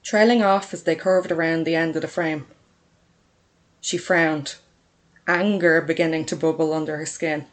trailing 0.02 0.42
off 0.42 0.72
as 0.72 0.84
they 0.84 0.94
curved 0.94 1.30
around 1.30 1.64
the 1.64 1.76
end 1.76 1.96
of 1.96 2.02
the 2.02 2.08
frame. 2.08 2.46
She 3.80 3.98
frowned, 3.98 4.56
anger 5.26 5.80
beginning 5.80 6.24
to 6.26 6.36
bubble 6.36 6.72
under 6.72 6.96
her 6.96 7.06
skin, 7.06 7.46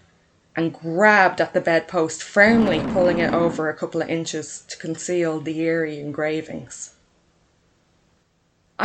and 0.56 0.74
grabbed 0.74 1.42
at 1.42 1.54
the 1.54 1.62
bedpost, 1.62 2.24
firmly 2.24 2.82
pulling 2.82 3.20
it 3.20 3.34
over 3.34 3.70
a 3.70 3.76
couple 3.76 4.02
of 4.02 4.10
inches 4.10 4.64
to 4.70 4.78
conceal 4.78 5.40
the 5.40 5.60
eerie 5.60 6.00
engravings. 6.00 6.95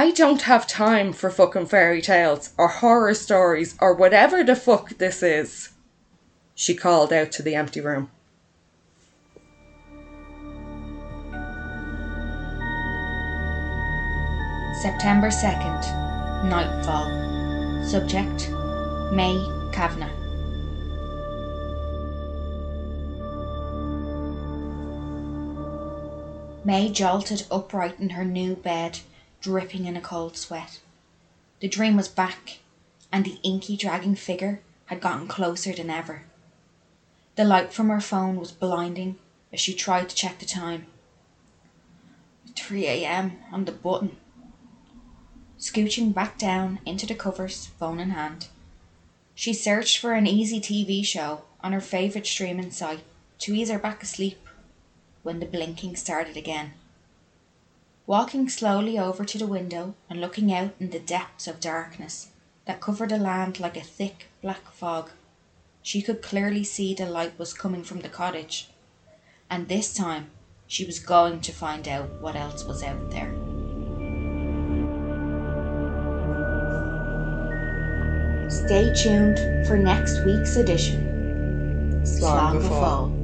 I 0.01 0.13
don't 0.13 0.41
have 0.41 0.67
time 0.67 1.13
for 1.13 1.29
fucking 1.29 1.67
fairy 1.67 2.01
tales 2.01 2.55
or 2.57 2.69
horror 2.69 3.13
stories 3.13 3.77
or 3.83 3.93
whatever 3.93 4.43
the 4.43 4.57
fuck 4.57 4.97
this 4.97 5.23
is, 5.23 5.73
she 6.55 6.75
called 6.75 7.13
out 7.13 7.31
to 7.33 7.43
the 7.43 7.55
empty 7.55 7.83
room. 7.83 8.11
September 14.81 15.29
2nd, 15.29 16.49
Nightfall. 16.49 17.85
Subject 17.87 18.49
May 19.13 19.37
Kavanagh. 19.71 20.17
May 26.65 26.89
jolted 26.89 27.45
upright 27.51 28.01
in 28.01 28.09
her 28.09 28.25
new 28.25 28.57
bed, 28.57 29.01
dripping 29.41 29.87
in 29.87 29.97
a 29.97 30.01
cold 30.01 30.37
sweat. 30.37 30.81
The 31.61 31.69
dream 31.69 31.97
was 31.97 32.09
back, 32.09 32.59
and 33.13 33.25
the 33.25 33.39
inky 33.43 33.77
dragging 33.77 34.15
figure 34.15 34.61
had 34.87 35.01
gotten 35.01 35.29
closer 35.29 35.73
than 35.73 35.91
ever. 35.91 36.23
The 37.37 37.45
light 37.45 37.73
from 37.73 37.89
her 37.89 38.01
phone 38.01 38.37
was 38.37 38.53
blinding 38.53 39.19
as 39.53 39.61
she 39.61 39.75
tried 39.75 40.09
to 40.09 40.17
check 40.17 40.39
the 40.39 40.47
time. 40.47 40.87
3 42.57 42.87
a.m. 42.87 43.39
on 43.53 43.65
the 43.65 43.73
button 43.73 44.17
scooching 45.61 46.15
back 46.15 46.39
down 46.39 46.81
into 46.87 47.07
the 47.07 47.15
covers, 47.15 47.67
phone 47.79 48.01
in 48.01 48.11
hand. 48.11 48.49
She 49.35 49.53
searched 49.53 49.99
for 49.99 50.15
an 50.15 50.27
easy 50.27 50.59
TV 50.59 51.05
show 51.05 51.43
on 51.61 51.73
her 51.73 51.81
favourite 51.81 52.27
streaming 52.27 52.71
site 52.71 53.01
to 53.41 53.55
ease 53.55 53.71
her 53.71 53.79
back 53.79 54.03
asleep 54.03 54.39
when 55.23 55.39
the 55.39 55.47
blinking 55.47 55.97
started 55.97 56.37
again. 56.37 56.73
Walking 58.11 58.49
slowly 58.49 58.99
over 58.99 59.25
to 59.25 59.39
the 59.39 59.47
window 59.47 59.95
and 60.09 60.21
looking 60.21 60.53
out 60.53 60.73
in 60.81 60.91
the 60.91 60.99
depths 60.99 61.47
of 61.47 61.61
darkness 61.61 62.31
that 62.65 62.81
covered 62.81 63.11
the 63.11 63.19
land 63.19 63.61
like 63.61 63.77
a 63.77 63.83
thick 63.83 64.27
black 64.43 64.69
fog, 64.73 65.11
She 65.81 66.03
could 66.03 66.21
clearly 66.21 66.65
see 66.65 66.93
the 66.93 67.07
light 67.07 67.39
was 67.39 67.53
coming 67.53 67.85
from 67.85 68.01
the 68.01 68.09
cottage. 68.09 68.69
And 69.49 69.69
this 69.69 69.95
time 69.95 70.33
she 70.67 70.85
was 70.85 70.99
going 70.99 71.41
to 71.43 71.53
find 71.53 71.87
out 71.87 72.21
what 72.21 72.35
else 72.35 72.65
was 72.65 72.83
out 72.83 73.13
there. 73.13 73.33
Stay 78.51 78.93
tuned 78.93 79.39
for 79.69 79.77
next 79.77 80.25
week's 80.25 80.57
edition. 80.57 82.03
Slán 82.03 82.61
go. 82.61 83.20